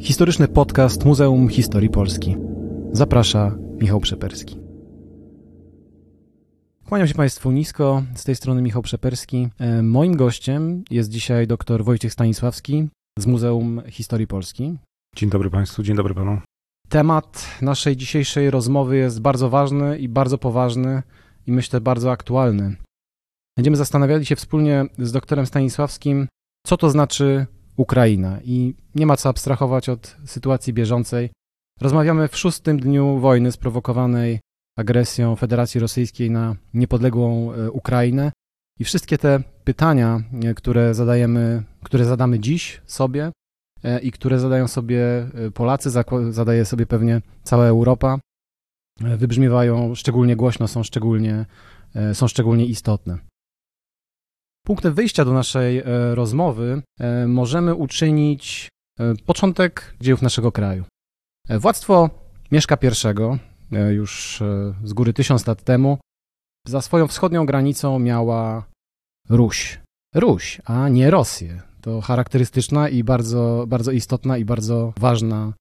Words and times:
Historyczny 0.00 0.48
podcast 0.48 1.04
Muzeum 1.04 1.48
Historii 1.48 1.90
Polski. 1.90 2.36
Zaprasza 2.92 3.56
Michał 3.80 4.00
Przeperski. 4.00 4.58
Kłaniam 6.88 7.08
się 7.08 7.14
Państwu 7.14 7.50
nisko, 7.50 8.02
z 8.14 8.24
tej 8.24 8.36
strony 8.36 8.62
Michał 8.62 8.82
Przeperski. 8.82 9.48
E, 9.58 9.82
moim 9.82 10.16
gościem 10.16 10.84
jest 10.90 11.10
dzisiaj 11.10 11.46
dr 11.46 11.84
Wojciech 11.84 12.12
Stanisławski 12.12 12.88
z 13.18 13.26
Muzeum 13.26 13.82
Historii 13.86 14.26
Polski. 14.26 14.78
Dzień 15.16 15.30
dobry 15.30 15.50
Państwu, 15.50 15.82
dzień 15.82 15.96
dobry 15.96 16.14
Panu. 16.14 16.40
Temat 16.88 17.46
naszej 17.62 17.96
dzisiejszej 17.96 18.50
rozmowy 18.50 18.96
jest 18.96 19.20
bardzo 19.20 19.50
ważny 19.50 19.98
i 19.98 20.08
bardzo 20.08 20.38
poważny 20.38 21.02
i 21.46 21.52
myślę 21.52 21.80
bardzo 21.80 22.10
aktualny. 22.10 22.76
Będziemy 23.56 23.76
zastanawiali 23.76 24.26
się 24.26 24.36
wspólnie 24.36 24.84
z 24.98 25.12
doktorem 25.12 25.46
Stanisławskim, 25.46 26.28
co 26.66 26.76
to 26.76 26.90
znaczy 26.90 27.46
Ukraina 27.80 28.40
i 28.44 28.74
nie 28.94 29.06
ma 29.06 29.16
co 29.16 29.28
abstrahować 29.28 29.88
od 29.88 30.16
sytuacji 30.24 30.72
bieżącej. 30.72 31.30
Rozmawiamy 31.80 32.28
w 32.28 32.36
szóstym 32.36 32.80
dniu 32.80 33.18
wojny 33.18 33.52
sprowokowanej 33.52 34.40
agresją 34.78 35.36
Federacji 35.36 35.80
Rosyjskiej 35.80 36.30
na 36.30 36.56
niepodległą 36.74 37.52
e, 37.52 37.70
Ukrainę 37.70 38.32
i 38.78 38.84
wszystkie 38.84 39.18
te 39.18 39.42
pytania, 39.64 40.20
e, 40.44 40.54
które 40.54 40.94
zadajemy, 40.94 41.62
które 41.84 42.04
zadamy 42.04 42.40
dziś 42.40 42.80
sobie 42.84 43.32
e, 43.84 44.00
i 44.00 44.10
które 44.12 44.38
zadają 44.38 44.68
sobie 44.68 45.28
Polacy, 45.54 45.90
zadaje 46.30 46.64
sobie 46.64 46.86
pewnie 46.86 47.22
cała 47.42 47.66
Europa, 47.66 48.18
wybrzmiewają 49.00 49.94
szczególnie 49.94 50.36
głośno, 50.36 50.68
są 50.68 50.82
szczególnie, 50.82 51.46
są 52.12 52.28
szczególnie 52.28 52.66
istotne. 52.66 53.29
Punktem 54.70 54.94
wyjścia 54.94 55.24
do 55.24 55.32
naszej 55.32 55.78
e, 55.78 55.84
rozmowy 56.14 56.82
e, 57.00 57.26
możemy 57.26 57.74
uczynić 57.74 58.68
e, 59.00 59.14
początek 59.26 59.94
dziejów 60.00 60.22
naszego 60.22 60.52
kraju. 60.52 60.84
Władztwo 61.48 62.10
Mieszka 62.52 62.78
I, 62.82 63.76
już 63.94 64.42
z 64.84 64.92
góry 64.92 65.12
tysiąc 65.12 65.46
lat 65.46 65.62
temu, 65.62 65.98
za 66.66 66.82
swoją 66.82 67.06
wschodnią 67.06 67.46
granicą 67.46 67.98
miała 67.98 68.64
Ruś. 69.28 69.80
Ruś, 70.14 70.60
a 70.64 70.88
nie 70.88 71.10
Rosję. 71.10 71.62
To 71.80 72.00
charakterystyczna 72.00 72.88
i 72.88 73.04
bardzo, 73.04 73.64
bardzo 73.68 73.92
istotna 73.92 74.38
i 74.38 74.44
bardzo 74.44 74.92
ważna 74.96 75.52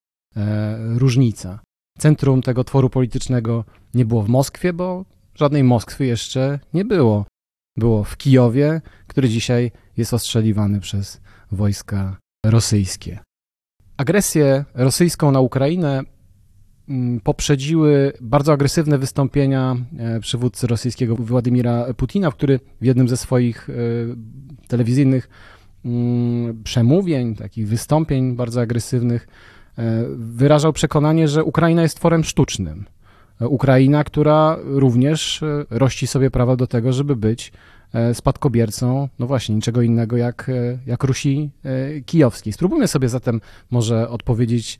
różnica. 0.96 1.60
Centrum 1.98 2.42
tego 2.42 2.64
tworu 2.64 2.90
politycznego 2.90 3.64
nie 3.94 4.06
było 4.06 4.24
w 4.24 4.30
Moskwie, 4.30 4.74
bo 4.74 5.06
żadnej 5.36 5.64
Moskwy 5.64 6.06
jeszcze 6.06 6.60
nie 6.74 6.86
było 6.86 7.26
było 7.80 8.04
w 8.04 8.18
Kijowie, 8.18 8.82
który 9.08 9.30
dzisiaj 9.30 9.72
jest 9.98 10.14
ostrzeliwany 10.14 10.80
przez 10.80 11.22
wojska 11.52 12.18
rosyjskie. 12.46 13.20
Agresję 13.98 14.66
rosyjską 14.74 15.32
na 15.32 15.40
Ukrainę 15.40 16.02
mm, 16.90 17.20
poprzedziły 17.20 18.14
bardzo 18.22 18.54
agresywne 18.54 18.98
wystąpienia 18.98 19.76
e, 19.98 20.20
przywódcy 20.20 20.68
rosyjskiego 20.68 21.16
Władimira 21.16 21.94
Putina, 21.94 22.32
który 22.32 22.60
w 22.82 22.86
jednym 22.86 23.08
ze 23.08 23.18
swoich 23.18 23.70
e, 23.70 23.74
telewizyjnych 24.68 25.30
mm, 25.86 26.64
przemówień, 26.64 27.36
takich 27.36 27.68
wystąpień 27.68 28.36
bardzo 28.36 28.62
agresywnych, 28.62 29.28
e, 29.78 30.06
wyrażał 30.16 30.74
przekonanie, 30.74 31.28
że 31.28 31.44
Ukraina 31.44 31.82
jest 31.82 31.96
tworem 31.96 32.24
sztucznym. 32.24 32.86
Ukraina, 33.48 34.04
która 34.04 34.58
również 34.64 35.44
e, 35.44 35.66
rości 35.70 36.08
sobie 36.08 36.32
prawo 36.32 36.58
do 36.58 36.68
tego, 36.68 36.94
żeby 36.94 37.16
być 37.16 37.52
e, 37.94 38.14
spadkobiercą, 38.14 39.10
no 39.20 39.28
właśnie, 39.28 39.56
niczego 39.56 39.82
innego 39.82 40.18
jak, 40.18 40.50
e, 40.50 40.78
jak 40.86 41.04
Rusi 41.04 41.50
kijowskiej. 42.06 42.54
Spróbujmy 42.54 42.88
sobie 42.88 43.10
zatem 43.10 43.42
może 43.72 44.10
odpowiedzieć 44.10 44.80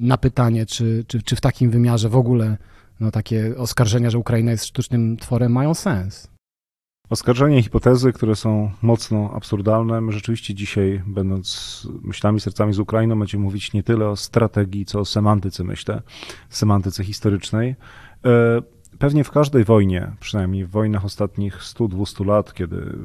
na 0.00 0.18
pytanie, 0.18 0.66
czy, 0.66 1.04
czy, 1.06 1.22
czy 1.22 1.36
w 1.36 1.40
takim 1.40 1.70
wymiarze 1.70 2.08
w 2.08 2.16
ogóle 2.16 2.56
no, 3.00 3.10
takie 3.10 3.56
oskarżenia, 3.56 4.10
że 4.10 4.18
Ukraina 4.18 4.50
jest 4.50 4.64
sztucznym 4.64 5.16
tworem, 5.16 5.52
mają 5.52 5.74
sens. 5.74 6.29
Oskarżenia 7.10 7.58
i 7.58 7.62
hipotezy, 7.62 8.12
które 8.12 8.36
są 8.36 8.70
mocno 8.82 9.30
absurdalne. 9.34 10.00
My 10.00 10.12
rzeczywiście 10.12 10.54
dzisiaj, 10.54 11.02
będąc 11.06 11.88
myślami, 12.02 12.40
sercami 12.40 12.72
z 12.72 12.78
Ukrainą, 12.78 13.18
będziemy 13.18 13.44
mówić 13.44 13.72
nie 13.72 13.82
tyle 13.82 14.08
o 14.08 14.16
strategii, 14.16 14.84
co 14.86 15.00
o 15.00 15.04
semantyce, 15.04 15.64
myślę, 15.64 16.02
semantyce 16.48 17.04
historycznej. 17.04 17.76
E, 18.24 18.62
pewnie 18.98 19.24
w 19.24 19.30
każdej 19.30 19.64
wojnie, 19.64 20.12
przynajmniej 20.20 20.66
w 20.66 20.70
wojnach 20.70 21.04
ostatnich 21.04 21.58
100-200 21.58 22.26
lat, 22.26 22.54
kiedy 22.54 22.98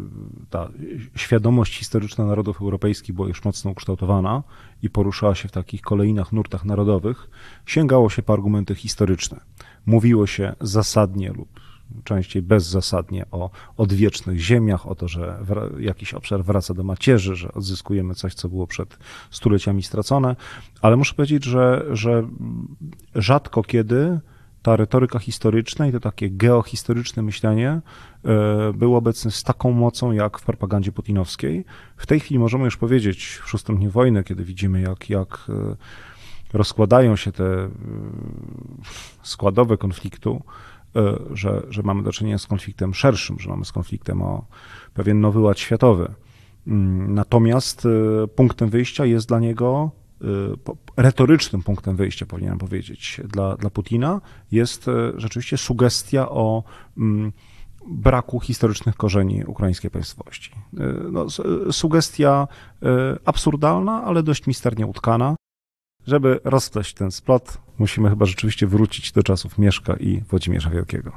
ta 0.50 0.70
świadomość 1.16 1.78
historyczna 1.78 2.26
narodów 2.26 2.62
europejskich 2.62 3.16
była 3.16 3.28
już 3.28 3.44
mocno 3.44 3.72
ukształtowana 3.72 4.44
i 4.82 4.90
poruszała 4.90 5.36
się 5.36 5.48
w 5.48 5.52
takich 5.52 5.82
kolejnach, 5.82 6.32
nurtach 6.32 6.66
narodowych, 6.66 7.30
sięgało 7.66 8.10
się 8.10 8.24
po 8.24 8.34
argumenty 8.34 8.76
historyczne. 8.76 9.40
Mówiło 9.86 10.28
się 10.28 10.56
zasadnie 10.62 11.34
lub 11.34 11.65
częściej 12.04 12.42
bezzasadnie 12.42 13.26
o 13.32 13.50
odwiecznych 13.78 14.40
ziemiach, 14.40 14.88
o 14.88 14.96
to, 14.96 15.08
że 15.08 15.40
jakiś 15.80 16.14
obszar 16.14 16.44
wraca 16.44 16.74
do 16.74 16.84
macierzy, 16.84 17.36
że 17.36 17.54
odzyskujemy 17.54 18.16
coś, 18.16 18.34
co 18.34 18.50
było 18.50 18.68
przed 18.68 18.98
stuleciami 19.32 19.84
stracone, 19.84 20.36
ale 20.82 20.96
muszę 20.96 21.14
powiedzieć, 21.14 21.44
że, 21.44 21.86
że 21.92 22.28
rzadko 23.16 23.64
kiedy 23.64 24.20
ta 24.66 24.76
retoryka 24.76 25.20
historyczna 25.20 25.88
i 25.88 25.92
to 25.92 26.00
takie 26.00 26.30
geohistoryczne 26.30 27.24
myślenie 27.24 27.82
e, 28.26 28.74
było 28.74 28.98
obecne 28.98 29.32
z 29.32 29.44
taką 29.44 29.72
mocą 29.72 30.12
jak 30.12 30.40
w 30.40 30.44
propagandzie 30.44 30.92
putinowskiej. 30.92 31.66
W 31.98 32.06
tej 32.06 32.20
chwili 32.20 32.40
możemy 32.40 32.66
już 32.66 32.78
powiedzieć, 32.78 33.26
w 33.44 33.50
szóstym 33.50 33.78
dniu 33.78 33.92
wojny, 33.92 34.24
kiedy 34.24 34.44
widzimy, 34.44 34.82
jak, 34.82 35.10
jak 35.10 35.48
e, 35.50 36.58
rozkładają 36.58 37.16
się 37.16 37.32
te 37.32 37.44
e, 37.46 37.70
składowe 39.24 39.78
konfliktu, 39.78 40.44
że, 41.34 41.64
że 41.70 41.84
mamy 41.84 42.04
do 42.04 42.12
czynienia 42.12 42.38
z 42.38 42.48
konfliktem 42.48 42.94
szerszym, 42.94 43.40
że 43.40 43.50
mamy 43.50 43.66
z 43.66 43.72
konfliktem 43.72 44.22
o 44.22 44.46
pewien 44.94 45.22
nowy 45.22 45.40
ład 45.40 45.60
światowy. 45.60 46.14
Mm, 46.68 47.14
natomiast 47.14 47.86
e, 47.86 48.28
punktem 48.28 48.70
wyjścia 48.70 49.06
jest 49.06 49.28
dla 49.28 49.40
niego, 49.40 49.92
e, 50.22 50.26
retorycznym 50.98 51.64
punktem 51.64 51.96
wyjścia, 51.96 52.26
powinienem 52.26 52.58
powiedzieć, 52.58 53.22
dla, 53.24 53.58
dla 53.58 53.70
Putina 53.70 54.22
jest 54.52 54.86
rzeczywiście 55.16 55.58
sugestia 55.58 56.30
o 56.30 56.64
mm, 56.98 57.32
braku 57.88 58.40
historycznych 58.40 58.96
korzeni 58.96 59.44
ukraińskiej 59.46 59.92
państwowości. 59.92 60.52
No, 61.12 61.26
sugestia 61.72 62.48
absurdalna, 63.26 64.04
ale 64.04 64.24
dość 64.24 64.48
misternie 64.48 64.86
utkana. 64.88 65.36
Żeby 66.08 66.40
rozpleść 66.44 66.94
ten 66.94 67.12
splot, 67.12 67.58
musimy 67.78 68.10
chyba 68.10 68.26
rzeczywiście 68.26 68.68
wrócić 68.68 69.12
do 69.12 69.24
czasów 69.24 69.58
Mieszka 69.58 69.96
i 69.96 70.22
Włodzimierza 70.22 70.70
Wielkiego. 70.70 71.12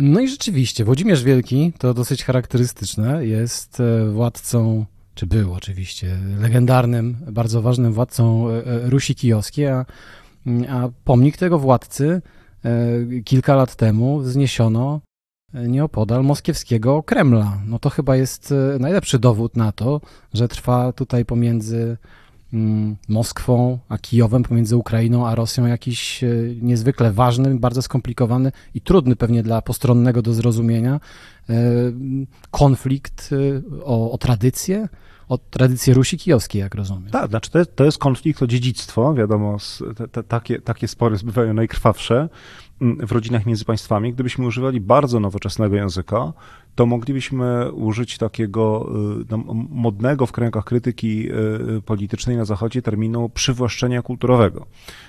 No 0.00 0.20
i 0.20 0.28
rzeczywiście, 0.28 0.84
Włodzimierz 0.84 1.24
Wielki 1.24 1.72
to 1.78 1.94
dosyć 1.94 2.24
charakterystyczne. 2.24 3.26
Jest 3.26 3.80
e, 3.80 4.10
władcą, 4.10 4.84
czy 5.14 5.26
był 5.26 5.54
oczywiście, 5.54 6.18
legendarnym, 6.40 7.16
bardzo 7.32 7.62
ważnym 7.62 7.92
władcą 7.92 8.48
e, 8.48 8.66
e, 8.66 8.90
Rusi 8.90 9.14
Kijowskiej, 9.14 9.66
a, 9.66 9.84
a 10.68 10.88
pomnik 11.04 11.36
tego 11.36 11.58
władcy 11.58 12.22
kilka 13.24 13.54
lat 13.54 13.76
temu 13.76 14.18
wzniesiono 14.18 15.00
nieopodal 15.54 16.24
moskiewskiego 16.24 17.02
Kremla. 17.02 17.58
No 17.66 17.78
to 17.78 17.90
chyba 17.90 18.16
jest 18.16 18.54
najlepszy 18.80 19.18
dowód 19.18 19.56
na 19.56 19.72
to, 19.72 20.00
że 20.34 20.48
trwa 20.48 20.92
tutaj 20.92 21.24
pomiędzy 21.24 21.96
Moskwą 23.08 23.78
a 23.88 23.98
Kijowem, 23.98 24.42
pomiędzy 24.42 24.76
Ukrainą 24.76 25.26
a 25.26 25.34
Rosją 25.34 25.66
jakiś 25.66 26.24
e, 26.24 26.28
niezwykle 26.62 27.12
ważny, 27.12 27.58
bardzo 27.58 27.82
skomplikowany 27.82 28.52
i 28.74 28.80
trudny 28.80 29.16
pewnie 29.16 29.42
dla 29.42 29.62
postronnego 29.62 30.22
do 30.22 30.34
zrozumienia 30.34 31.00
e, 31.50 31.54
konflikt 32.50 33.30
e, 33.32 33.82
o, 33.84 34.12
o 34.12 34.18
tradycję, 34.18 34.88
o 35.28 35.38
tradycję 35.38 35.94
Rusi 35.94 36.18
Kijowskiej, 36.18 36.60
jak 36.60 36.74
rozumiem. 36.74 37.10
Tak, 37.10 37.30
znaczy 37.30 37.50
to 37.50 37.58
jest, 37.58 37.76
to 37.76 37.84
jest 37.84 37.98
konflikt 37.98 38.42
o 38.42 38.46
dziedzictwo, 38.46 39.14
wiadomo, 39.14 39.56
te, 39.96 40.08
te, 40.08 40.22
takie, 40.22 40.60
takie 40.60 40.88
spory 40.88 41.16
bywają 41.24 41.54
najkrwawsze 41.54 42.28
mm, 42.80 43.06
w 43.06 43.12
rodzinach 43.12 43.46
między 43.46 43.64
państwami. 43.64 44.12
Gdybyśmy 44.12 44.46
używali 44.46 44.80
bardzo 44.80 45.20
nowoczesnego 45.20 45.76
języka, 45.76 46.32
to 46.78 46.86
moglibyśmy 46.86 47.72
użyć 47.72 48.18
takiego 48.18 48.90
y, 49.20 49.24
no, 49.30 49.38
modnego 49.70 50.26
w 50.26 50.32
kręgach 50.32 50.64
krytyki 50.64 51.28
y, 51.78 51.82
politycznej 51.82 52.36
na 52.36 52.44
Zachodzie 52.44 52.82
terminu 52.82 53.28
przywłaszczenia 53.28 54.02
kulturowego. 54.02 54.66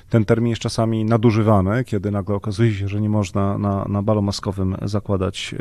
Ten 0.10 0.26
termin 0.26 0.50
jest 0.50 0.62
czasami 0.62 1.06
nadużywany, 1.06 1.84
kiedy 1.84 2.12
nagle 2.12 2.36
okazuje 2.36 2.74
się, 2.74 2.88
że 2.88 3.02
nie 3.02 3.10
można 3.10 3.58
na, 3.58 3.86
na 3.90 4.02
balu 4.02 4.22
maskowym 4.22 4.76
zakładać 4.82 5.56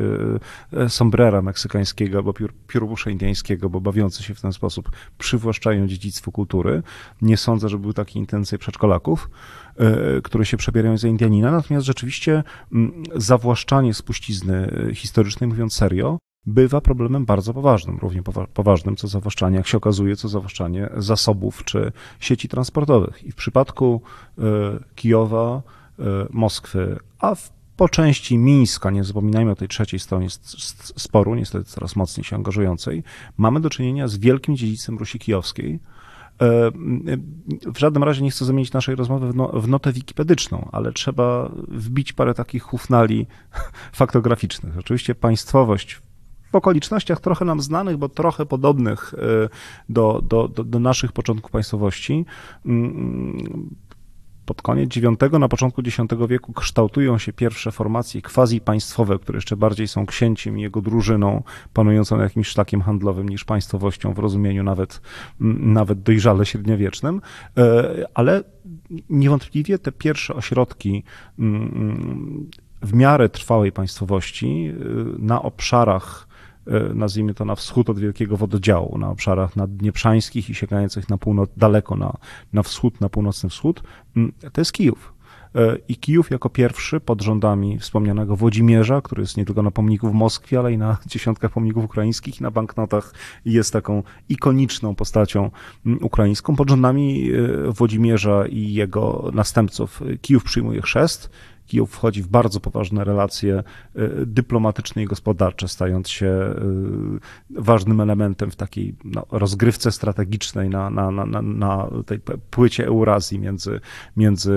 y, 0.72 0.88
sombrera 0.88 1.42
meksykańskiego 1.42 2.18
albo 2.18 2.32
piór, 2.32 2.52
piórbusza 2.68 3.10
indyjskiego, 3.10 3.70
bo 3.70 3.80
bawiący 3.80 4.22
się 4.22 4.34
w 4.34 4.40
ten 4.40 4.52
sposób 4.52 4.90
przywłaszczają 5.18 5.86
dziedzictwo 5.86 6.32
kultury. 6.32 6.82
Nie 7.22 7.36
sądzę, 7.36 7.68
że 7.68 7.78
były 7.78 7.94
takie 7.94 8.18
intencje 8.18 8.58
przedszkolaków. 8.58 9.30
Które 10.22 10.46
się 10.46 10.56
przebierają 10.56 10.98
za 10.98 11.08
Indianina. 11.08 11.50
Natomiast 11.50 11.86
rzeczywiście 11.86 12.42
mm, 12.72 13.02
zawłaszczanie 13.16 13.94
spuścizny 13.94 14.70
historycznej, 14.94 15.48
mówiąc 15.48 15.72
serio, 15.72 15.97
bywa 16.46 16.80
problemem 16.80 17.24
bardzo 17.24 17.54
poważnym, 17.54 17.98
równie 17.98 18.22
poważnym 18.54 18.96
co 18.96 19.08
zawłaszczanie, 19.08 19.56
jak 19.56 19.66
się 19.66 19.76
okazuje, 19.76 20.16
co 20.16 20.28
zawłaszczanie 20.28 20.88
zasobów 20.96 21.64
czy 21.64 21.92
sieci 22.20 22.48
transportowych. 22.48 23.24
I 23.24 23.32
w 23.32 23.34
przypadku 23.34 24.00
Kijowa, 24.94 25.62
Moskwy, 26.30 26.98
a 27.18 27.36
po 27.76 27.88
części 27.88 28.38
Mińska, 28.38 28.90
nie 28.90 29.04
zapominajmy 29.04 29.50
o 29.50 29.56
tej 29.56 29.68
trzeciej 29.68 30.00
stronie 30.00 30.28
sporu, 30.96 31.34
niestety 31.34 31.64
coraz 31.64 31.96
mocniej 31.96 32.24
się 32.24 32.36
angażującej, 32.36 33.02
mamy 33.36 33.60
do 33.60 33.70
czynienia 33.70 34.08
z 34.08 34.16
wielkim 34.16 34.56
dziedzictwem 34.56 34.98
Rusi 34.98 35.18
Kijowskiej. 35.18 35.78
E, 36.42 36.70
w 37.72 37.78
żadnym 37.78 38.04
razie 38.04 38.22
nie 38.22 38.30
chcę 38.30 38.44
zamienić 38.44 38.72
naszej 38.72 38.94
rozmowy 38.94 39.32
w, 39.32 39.36
no, 39.36 39.48
w 39.48 39.68
notę 39.68 39.92
wikipedyczną, 39.92 40.68
ale 40.72 40.92
trzeba 40.92 41.50
wbić 41.68 42.12
parę 42.12 42.34
takich 42.34 42.62
hufnali 42.62 43.26
faktograficznych. 43.92 44.78
Oczywiście 44.78 45.14
państwowość 45.14 46.00
w 46.52 46.54
okolicznościach 46.54 47.20
trochę 47.20 47.44
nam 47.44 47.60
znanych, 47.60 47.96
bo 47.96 48.08
trochę 48.08 48.46
podobnych 48.46 49.14
e, 49.14 49.48
do, 49.88 50.22
do, 50.22 50.48
do, 50.48 50.64
do 50.64 50.78
naszych 50.78 51.12
początków 51.12 51.50
państwowości 51.50 52.24
mm, 52.66 53.76
pod 54.48 54.62
koniec 54.62 54.96
IX, 54.96 55.32
na 55.38 55.48
początku 55.48 55.80
X 55.80 55.96
wieku 56.28 56.52
kształtują 56.52 57.18
się 57.18 57.32
pierwsze 57.32 57.72
formacje 57.72 58.22
quasi-państwowe, 58.22 59.18
które 59.18 59.36
jeszcze 59.36 59.56
bardziej 59.56 59.88
są 59.88 60.06
księciem 60.06 60.58
i 60.58 60.62
jego 60.62 60.80
drużyną 60.80 61.42
panującą 61.72 62.20
jakimś 62.20 62.48
szlakiem 62.48 62.82
handlowym 62.82 63.28
niż 63.28 63.44
państwowością 63.44 64.12
w 64.12 64.18
rozumieniu 64.18 64.62
nawet, 64.62 65.00
nawet 65.60 66.02
dojrzale 66.02 66.46
średniowiecznym, 66.46 67.20
e, 67.56 68.06
ale 68.14 68.42
niewątpliwie 69.10 69.78
te 69.78 69.92
pierwsze 69.92 70.34
ośrodki 70.34 71.02
w 72.82 72.94
miarę 72.94 73.28
trwałej 73.28 73.72
państwowości 73.72 74.46
e, 74.46 74.74
na 75.18 75.42
obszarach 75.42 76.27
nazwijmy 76.94 77.34
to 77.34 77.44
na 77.44 77.54
wschód 77.54 77.90
od 77.90 77.98
Wielkiego 77.98 78.36
Wododziału, 78.36 78.98
na 78.98 79.10
obszarach 79.10 79.56
naddnieprzańskich 79.56 80.50
i 80.50 80.54
sięgających 80.54 81.08
na 81.08 81.18
północ, 81.18 81.50
daleko 81.56 81.96
na, 81.96 82.16
na 82.52 82.62
wschód, 82.62 83.00
na 83.00 83.08
północny 83.08 83.48
wschód, 83.48 83.82
mm, 84.16 84.32
to 84.52 84.60
jest 84.60 84.72
Kijów. 84.72 85.18
E, 85.54 85.76
I 85.88 85.96
Kijów 85.96 86.30
jako 86.30 86.48
pierwszy 86.50 87.00
pod 87.00 87.22
rządami 87.22 87.78
wspomnianego 87.78 88.36
Włodzimierza, 88.36 89.00
który 89.00 89.22
jest 89.22 89.36
nie 89.36 89.44
tylko 89.44 89.62
na 89.62 89.70
pomniku 89.70 90.10
w 90.10 90.14
Moskwie, 90.14 90.58
ale 90.58 90.72
i 90.72 90.78
na 90.78 90.96
dziesiątkach 91.06 91.50
pomników 91.50 91.84
ukraińskich 91.84 92.40
i 92.40 92.42
na 92.42 92.50
banknotach 92.50 93.14
jest 93.44 93.72
taką 93.72 94.02
ikoniczną 94.28 94.94
postacią 94.94 95.50
mm, 95.86 95.98
ukraińską. 96.02 96.56
Pod 96.56 96.70
rządami 96.70 97.30
e, 97.32 97.72
Włodzimierza 97.72 98.46
i 98.46 98.72
jego 98.72 99.30
następców 99.34 100.02
Kijów 100.20 100.44
przyjmuje 100.44 100.82
chrzest 100.82 101.30
Kijów 101.68 101.90
wchodzi 101.90 102.22
w 102.22 102.28
bardzo 102.28 102.60
poważne 102.60 103.04
relacje 103.04 103.54
e, 103.54 103.62
dyplomatyczne 104.26 105.02
i 105.02 105.06
gospodarcze, 105.06 105.68
stając 105.68 106.08
się 106.08 106.26
e, 106.26 106.54
ważnym 107.50 108.00
elementem 108.00 108.50
w 108.50 108.56
takiej 108.56 108.96
no, 109.04 109.26
rozgrywce 109.30 109.92
strategicznej 109.92 110.68
na, 110.70 110.90
na, 110.90 111.10
na, 111.10 111.42
na 111.42 111.88
tej 112.06 112.20
płycie 112.50 112.86
Eurazji 112.86 113.38
między, 113.38 113.80
między 114.16 114.52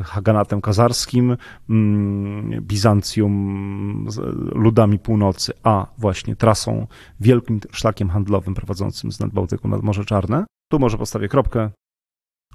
e, 0.00 0.02
Haganatem 0.02 0.60
Kazarskim, 0.60 1.36
mm, 1.70 2.62
Bizancjum, 2.62 4.08
ludami 4.54 4.98
północy, 4.98 5.52
a 5.62 5.86
właśnie 5.98 6.36
trasą, 6.36 6.86
wielkim 7.20 7.60
szlakiem 7.70 8.10
handlowym 8.10 8.54
prowadzącym 8.54 9.12
z 9.12 9.20
Nadbałtyku 9.20 9.68
nad 9.68 9.82
Morze 9.82 10.04
Czarne. 10.04 10.44
Tu 10.68 10.78
może 10.78 10.98
postawię 10.98 11.28
kropkę. 11.28 11.70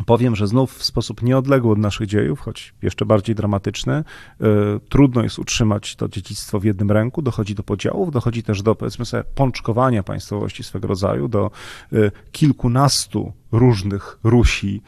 Powiem, 0.05 0.35
że 0.35 0.47
znów 0.47 0.73
w 0.73 0.83
sposób 0.83 1.21
nieodległy 1.21 1.71
od 1.71 1.77
naszych 1.77 2.07
dziejów, 2.07 2.39
choć 2.39 2.73
jeszcze 2.81 3.05
bardziej 3.05 3.35
dramatyczny, 3.35 4.03
y, 4.41 4.45
trudno 4.89 5.23
jest 5.23 5.39
utrzymać 5.39 5.95
to 5.95 6.07
dziedzictwo 6.07 6.59
w 6.59 6.63
jednym 6.63 6.91
ręku, 6.91 7.21
dochodzi 7.21 7.55
do 7.55 7.63
podziałów, 7.63 8.11
dochodzi 8.11 8.43
też 8.43 8.61
do, 8.61 8.75
powiedzmy 8.75 9.05
sobie, 9.05 9.23
pączkowania 9.35 10.03
państwowości 10.03 10.63
swego 10.63 10.87
rodzaju, 10.87 11.27
do 11.27 11.51
y, 11.93 12.11
kilkunastu 12.31 13.33
różnych 13.51 14.19
Rusi, 14.23 14.81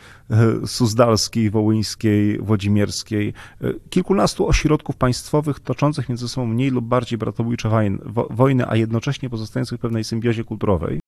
y, 0.64 0.68
suzdalskiej, 0.68 1.50
wołyńskiej, 1.50 2.38
włodzimierskiej, 2.38 3.34
kilkunastu 3.90 4.48
ośrodków 4.48 4.96
państwowych 4.96 5.60
toczących 5.60 6.10
między 6.10 6.30
sobą 6.30 6.48
mniej 6.48 6.70
lub 6.70 6.86
bardziej 6.86 7.18
bratobójcze 7.18 7.70
wojny, 8.30 8.70
a 8.70 8.76
jednocześnie 8.76 9.30
pozostających 9.30 9.80
w 9.80 9.82
pewnej 9.82 10.04
symbiozie 10.04 10.44
kulturowej. 10.44 11.00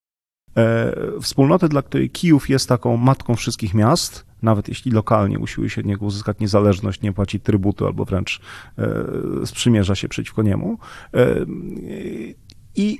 E, 0.57 0.93
wspólnoty, 1.21 1.69
dla 1.69 1.81
której 1.81 2.09
Kijów 2.09 2.49
jest 2.49 2.69
taką 2.69 2.97
matką 2.97 3.35
wszystkich 3.35 3.73
miast, 3.73 4.25
nawet 4.41 4.67
jeśli 4.67 4.91
lokalnie 4.91 5.39
usiłuje 5.39 5.69
się 5.69 5.81
od 5.81 5.87
niego 5.87 6.05
uzyskać 6.05 6.39
niezależność, 6.39 7.01
nie 7.01 7.13
płaci 7.13 7.39
trybutu 7.39 7.85
albo 7.85 8.05
wręcz 8.05 8.41
e, 8.77 9.45
sprzymierza 9.45 9.95
się 9.95 10.07
przeciwko 10.07 10.41
niemu. 10.43 10.77
E, 11.13 11.35
I 12.75 12.99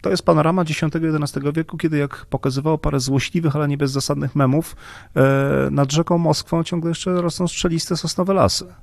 to 0.00 0.10
jest 0.10 0.22
panorama 0.22 0.62
X-XI 0.62 1.40
wieku, 1.54 1.76
kiedy 1.76 1.98
jak 1.98 2.26
pokazywało 2.26 2.78
parę 2.78 3.00
złośliwych, 3.00 3.56
ale 3.56 3.68
nie 3.68 3.78
bezzasadnych 3.78 4.36
memów, 4.36 4.76
nad 5.70 5.92
rzeką 5.92 6.18
Moskwą 6.18 6.64
ciągle 6.64 6.88
jeszcze 6.88 7.22
rosną 7.22 7.48
strzeliste 7.48 7.96
sosnowe 7.96 8.34
lasy. 8.34 8.74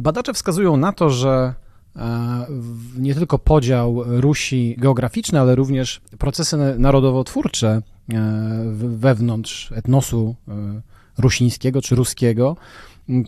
Badacze 0.00 0.32
wskazują 0.32 0.76
na 0.76 0.92
to, 0.92 1.10
że 1.10 1.54
nie 2.98 3.14
tylko 3.14 3.38
podział 3.38 4.04
Rusi 4.06 4.76
geograficzny, 4.78 5.40
ale 5.40 5.54
również 5.54 6.00
procesy 6.18 6.56
narodowo-twórcze 6.78 7.68
e, 7.68 7.82
wewnątrz 8.74 9.72
etnosu 9.72 10.34
e, 10.48 10.52
rusińskiego 11.18 11.82
czy 11.82 11.94
ruskiego, 11.94 12.56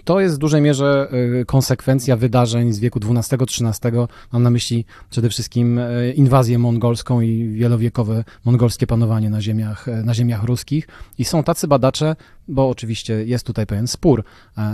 to 0.05 0.21
jest 0.21 0.35
w 0.35 0.39
dużej 0.39 0.61
mierze 0.61 1.11
konsekwencja 1.47 2.17
wydarzeń 2.17 2.73
z 2.73 2.79
wieku 2.79 3.01
XII-XIII. 3.03 3.93
Mam 4.33 4.43
na 4.43 4.51
myśli 4.51 4.85
przede 5.11 5.29
wszystkim 5.29 5.81
inwazję 6.15 6.59
mongolską 6.59 7.21
i 7.21 7.49
wielowiekowe 7.49 8.25
mongolskie 8.45 8.87
panowanie 8.87 9.31
na 9.31 9.41
ziemiach, 9.41 9.87
na 10.05 10.15
ziemiach 10.15 10.43
ruskich. 10.45 10.89
I 11.19 11.25
są 11.25 11.43
tacy 11.43 11.69
badacze, 11.69 12.17
bo 12.49 12.69
oczywiście 12.69 13.25
jest 13.25 13.47
tutaj 13.47 13.67
pewien 13.67 13.87
spór, 13.87 14.25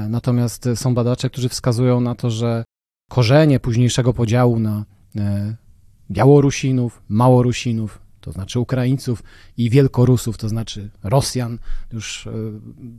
natomiast 0.08 0.68
są 0.74 0.94
badacze, 0.94 1.30
którzy 1.30 1.48
wskazują 1.48 2.00
na 2.00 2.14
to, 2.14 2.30
że 2.30 2.64
korzenie 3.14 3.60
późniejszego 3.60 4.12
podziału 4.12 4.58
na 4.58 4.84
e, 5.16 5.56
Białorusinów, 6.10 7.02
Małorusinów, 7.08 7.98
to 8.20 8.32
znaczy 8.32 8.60
Ukraińców 8.60 9.22
i 9.56 9.70
Wielkorusów, 9.70 10.38
to 10.38 10.48
znaczy 10.48 10.90
Rosjan, 11.02 11.58
już 11.92 12.26
e, 12.26 12.30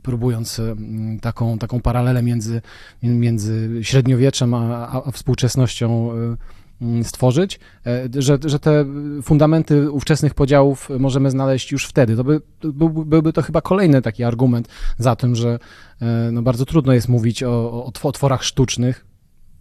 próbując 0.02 0.58
e, 0.58 0.76
taką, 1.20 1.58
taką 1.58 1.80
paralelę 1.80 2.22
między, 2.22 2.62
między 3.02 3.70
średniowieczem 3.82 4.54
a, 4.54 5.02
a 5.06 5.10
współczesnością 5.10 6.10
stworzyć, 7.02 7.60
że, 8.18 8.38
że 8.44 8.58
te 8.58 8.84
fundamenty 9.22 9.90
ówczesnych 9.90 10.34
podziałów 10.34 10.88
możemy 10.98 11.30
znaleźć 11.30 11.72
już 11.72 11.86
wtedy. 11.86 12.16
To 12.16 12.24
by, 12.24 12.40
byłby 13.04 13.32
to 13.32 13.42
chyba 13.42 13.60
kolejny 13.60 14.02
taki 14.02 14.24
argument 14.24 14.68
za 14.98 15.16
tym, 15.16 15.34
że 15.34 15.58
no 16.32 16.42
bardzo 16.42 16.64
trudno 16.64 16.92
jest 16.92 17.08
mówić 17.08 17.42
o, 17.42 17.84
o 17.84 17.92
sztucznych, 18.40 19.04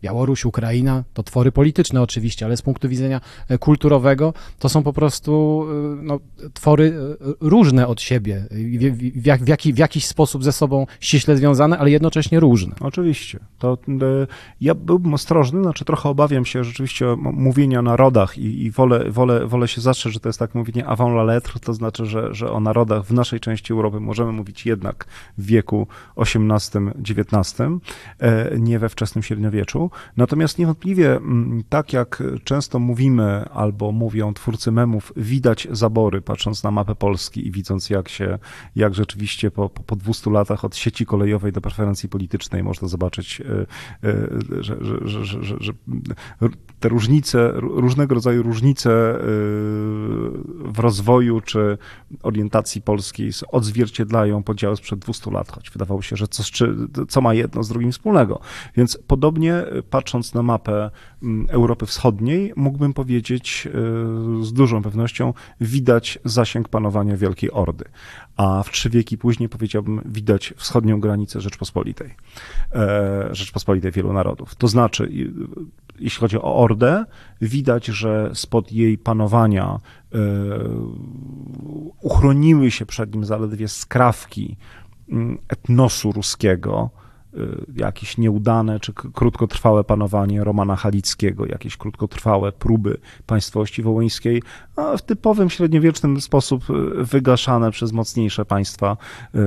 Białoruś, 0.05 0.45
Ukraina 0.45 1.03
to 1.13 1.23
twory 1.23 1.51
polityczne 1.51 2.01
oczywiście, 2.01 2.45
ale 2.45 2.57
z 2.57 2.61
punktu 2.61 2.89
widzenia 2.89 3.21
e, 3.49 3.57
kulturowego 3.57 4.33
to 4.59 4.69
są 4.69 4.83
po 4.83 4.93
prostu 4.93 5.65
e, 5.71 6.03
no, 6.03 6.19
twory 6.53 6.93
e, 7.21 7.33
różne 7.41 7.87
od 7.87 8.01
siebie, 8.01 8.45
w, 8.51 9.25
w, 9.25 9.43
w, 9.43 9.47
jaki, 9.47 9.73
w 9.73 9.77
jakiś 9.77 10.05
sposób 10.05 10.43
ze 10.43 10.51
sobą 10.51 10.87
ściśle 10.99 11.37
związane, 11.37 11.77
ale 11.77 11.91
jednocześnie 11.91 12.39
różne. 12.39 12.75
Oczywiście. 12.79 13.39
To 13.59 13.77
ja 14.61 14.75
byłbym 14.75 15.13
ostrożny, 15.13 15.63
znaczy 15.63 15.85
trochę 15.85 16.09
obawiam 16.09 16.45
się 16.45 16.63
rzeczywiście 16.63 17.05
mówienia 17.17 17.79
o 17.79 17.81
narodach 17.81 18.37
i, 18.37 18.63
i 18.63 18.71
wolę, 18.71 19.11
wolę, 19.11 19.47
wolę 19.47 19.67
się 19.67 19.81
zastrzec, 19.81 20.13
że 20.13 20.19
to 20.19 20.29
jest 20.29 20.39
tak 20.39 20.55
mówienie 20.55 20.85
avant 20.85 21.15
la 21.15 21.23
lettre, 21.23 21.59
to 21.59 21.73
znaczy, 21.73 22.05
że, 22.05 22.33
że 22.33 22.51
o 22.51 22.59
narodach 22.59 23.05
w 23.05 23.13
naszej 23.13 23.39
części 23.39 23.73
Europy 23.73 23.99
możemy 23.99 24.31
mówić 24.31 24.65
jednak 24.65 25.05
w 25.37 25.45
wieku 25.45 25.87
XVIII-XIX, 26.17 27.55
nie 28.59 28.79
we 28.79 28.89
wczesnym 28.89 29.23
średniowieczu. 29.23 29.89
Natomiast 30.17 30.59
niewątpliwie, 30.59 31.15
mm, 31.15 31.63
tak 31.69 31.93
jak 31.93 32.23
często 32.43 32.79
mówimy 32.79 33.49
albo 33.49 33.91
mówią 33.91 34.33
twórcy 34.33 34.71
memów, 34.71 35.13
widać 35.17 35.67
zabory, 35.71 36.21
patrząc 36.21 36.63
na 36.63 36.71
mapę 36.71 36.95
Polski 36.95 37.47
i 37.47 37.51
widząc, 37.51 37.89
jak 37.89 38.09
się, 38.09 38.39
jak 38.75 38.95
rzeczywiście 38.95 39.51
po, 39.51 39.69
po 39.69 39.95
200 39.95 40.31
latach 40.31 40.65
od 40.65 40.75
sieci 40.75 41.05
kolejowej 41.05 41.51
do 41.51 41.61
preferencji 41.61 42.09
politycznej 42.09 42.63
można 42.63 42.87
zobaczyć, 42.87 43.41
e, 43.41 43.65
e, 44.09 44.63
że, 44.63 44.77
że, 44.81 45.25
że, 45.25 45.55
że 45.59 45.73
te 46.79 46.89
różnice, 46.89 47.51
różnego 47.55 48.15
rodzaju 48.15 48.43
różnice 48.43 48.91
e, 48.91 49.17
w 50.65 50.79
rozwoju 50.79 51.41
czy 51.41 51.77
orientacji 52.23 52.81
polskiej 52.81 53.31
odzwierciedlają 53.51 54.43
podziały 54.43 54.77
sprzed 54.77 54.99
200 54.99 55.31
lat, 55.31 55.51
choć 55.51 55.69
wydawało 55.69 56.01
się, 56.01 56.15
że 56.15 56.27
co, 56.27 56.43
co 57.09 57.21
ma 57.21 57.33
jedno 57.33 57.63
z 57.63 57.69
drugim 57.69 57.91
wspólnego. 57.91 58.39
Więc 58.75 58.99
podobnie 59.07 59.53
patrząc 59.89 60.33
na 60.33 60.43
mapę 60.43 60.91
mm, 61.23 61.47
Europy 61.49 61.85
Wschodniej, 61.85 62.53
mógłbym 62.55 62.93
powiedzieć 62.93 63.67
z 64.41 64.53
dużą 64.53 64.83
pewnością, 64.83 65.33
widać 65.61 66.19
zasięg 66.25 66.69
panowania 66.69 67.17
Wielkiej 67.17 67.51
Ordy. 67.51 67.85
A 68.37 68.63
w 68.63 68.71
trzy 68.71 68.89
wieki 68.89 69.17
później, 69.17 69.49
powiedziałbym, 69.49 70.01
widać 70.05 70.53
wschodnią 70.57 70.99
granicę 70.99 71.41
Rzeczpospolitej. 71.41 72.15
Rzeczpospolitej 73.31 73.91
wielu 73.91 74.13
narodów. 74.13 74.55
To 74.55 74.67
znaczy, 74.67 75.11
jeśli 75.99 76.19
chodzi 76.19 76.37
o 76.37 76.55
Ordę, 76.55 77.05
widać, 77.41 77.85
że 77.85 78.31
spod 78.33 78.71
jej 78.71 78.97
panowania 78.97 79.79
e, 80.13 80.17
uchroniły 82.01 82.71
się 82.71 82.85
przed 82.85 83.13
nim 83.13 83.25
zaledwie 83.25 83.67
skrawki 83.67 84.57
mm, 85.09 85.37
etnosu 85.47 86.11
ruskiego, 86.11 86.89
jakieś 87.75 88.17
nieudane 88.17 88.79
czy 88.79 88.93
krótkotrwałe 88.93 89.83
panowanie 89.83 90.43
Romana 90.43 90.75
Halickiego, 90.75 91.45
jakieś 91.45 91.77
krótkotrwałe 91.77 92.51
próby 92.51 92.97
państwowości 93.25 93.83
wołyńskiej, 93.83 94.41
a 94.75 94.97
w 94.97 95.01
typowym 95.01 95.49
średniowiecznym 95.49 96.21
sposób 96.21 96.69
y, 96.69 97.03
wygaszane 97.03 97.71
przez 97.71 97.91
mocniejsze 97.91 98.45
państwa 98.45 98.97
y, 99.35 99.39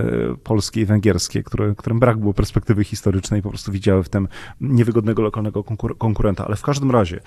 polskie 0.45 0.81
i 0.81 0.85
węgierskie, 0.85 1.43
które, 1.43 1.75
którym 1.75 1.99
brak 1.99 2.19
było 2.19 2.35
perspektywy 2.35 2.85
historycznej, 2.85 3.43
po 3.43 3.49
prostu 3.49 3.73
widziały 3.73 4.03
w 4.03 4.09
tym 4.09 4.29
niewygodnego 4.61 5.23
lokalnego 5.23 5.65
konkurenta. 5.99 6.47
Ale 6.47 6.57
w 6.57 6.63
każdym 6.63 6.91
razie 6.91 7.21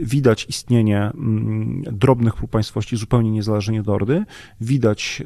widać 0.00 0.46
istnienie 0.48 0.98
mm, 0.98 1.82
drobnych 1.92 2.34
prób 2.34 2.50
państwowości 2.50 2.96
zupełnie 2.96 3.30
niezależnie 3.30 3.80
od 3.80 3.88
Ordy, 3.88 4.24
widać 4.60 5.22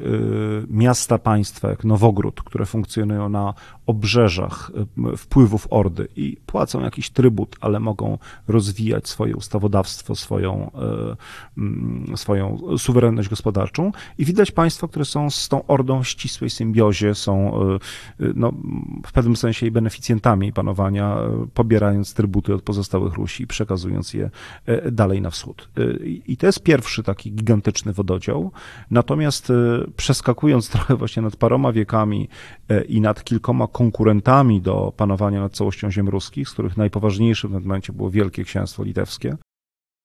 miasta 0.69 1.17
państwa 1.17 1.69
jak 1.69 1.83
Nowogród, 1.83 2.41
które 2.43 2.65
funkcjonują 2.65 3.29
na 3.29 3.53
obrzeżach 3.85 4.71
wpływów 5.17 5.67
Ordy 5.69 6.07
i 6.15 6.37
płacą 6.45 6.81
jakiś 6.81 7.09
trybut, 7.09 7.55
ale 7.61 7.79
mogą 7.79 8.17
rozwijać 8.47 9.09
swoje 9.09 9.35
ustawodawstwo, 9.35 10.15
swoją, 10.15 10.71
e, 10.75 11.15
mm, 11.57 12.17
swoją 12.17 12.57
suwerenność 12.77 13.29
gospodarczą. 13.29 13.91
I 14.17 14.25
widać 14.25 14.51
państwa, 14.51 14.87
które 14.87 15.05
są 15.05 15.29
z 15.29 15.49
tą 15.49 15.67
Ordą 15.67 16.03
w 16.03 16.07
ścisłej 16.07 16.49
symbiozie, 16.49 17.15
są 17.15 17.61
e, 17.61 17.77
no, 18.35 18.51
w 19.05 19.11
pewnym 19.11 19.35
sensie 19.35 19.65
jej 19.65 19.71
beneficjentami 19.71 20.53
panowania, 20.53 21.17
e, 21.17 21.47
pobierając 21.53 22.13
trybuty 22.13 22.53
od 22.53 22.61
pozostałych 22.61 23.13
Rusi 23.13 23.43
i 23.43 23.47
przekazując 23.47 24.13
je 24.13 24.29
dalej 24.91 25.21
na 25.21 25.29
wschód. 25.29 25.69
I 26.27 26.37
to 26.37 26.45
jest 26.45 26.63
pierwszy 26.63 27.03
taki 27.03 27.31
gigantyczny 27.31 27.93
wododział. 27.93 28.51
Natomiast 28.91 29.51
przeskakując 29.95 30.69
trochę 30.73 30.95
właśnie 30.95 31.21
nad 31.21 31.35
paroma 31.35 31.71
wiekami 31.71 32.29
i 32.87 33.01
nad 33.01 33.23
kilkoma 33.23 33.67
konkurentami 33.67 34.61
do 34.61 34.70
panowania 34.97 35.39
nad 35.39 35.53
całością 35.53 35.91
ziem 35.91 36.09
ruskich, 36.09 36.49
z 36.49 36.53
których 36.53 36.77
najpoważniejszym 36.77 37.49
w 37.49 37.53
tym 37.53 37.61
momencie 37.61 37.93
było 37.93 38.11
Wielkie 38.11 38.43
Księstwo 38.43 38.83
Litewskie. 38.83 39.37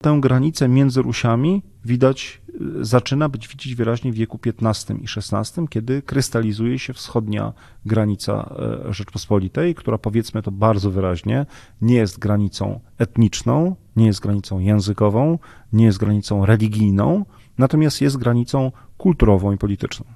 Tę 0.02 0.18
granicę 0.20 0.68
między 0.68 1.02
Rusiami 1.02 1.62
widać, 1.84 2.42
y, 2.80 2.84
zaczyna 2.84 3.28
być 3.28 3.48
widzieć 3.48 3.74
wyraźnie 3.74 4.12
w 4.12 4.14
wieku 4.14 4.38
XV 4.46 4.94
i 4.94 5.04
XVI, 5.16 5.68
kiedy 5.68 6.02
krystalizuje 6.02 6.78
się 6.78 6.92
wschodnia 6.92 7.52
granica 7.86 8.56
e, 8.88 8.94
Rzeczpospolitej, 8.94 9.74
która 9.74 9.98
powiedzmy 9.98 10.42
to 10.42 10.50
bardzo 10.50 10.90
wyraźnie, 10.90 11.46
nie 11.80 11.94
jest 11.94 12.18
granicą 12.18 12.80
etniczną, 12.98 13.76
nie 13.96 14.06
jest 14.06 14.20
granicą 14.20 14.58
językową, 14.58 15.38
nie 15.72 15.84
jest 15.84 15.98
granicą 15.98 16.46
religijną, 16.46 17.24
natomiast 17.58 18.00
jest 18.00 18.16
granicą 18.16 18.72
kulturową 18.98 19.52
i 19.52 19.58
polityczną. 19.58 20.06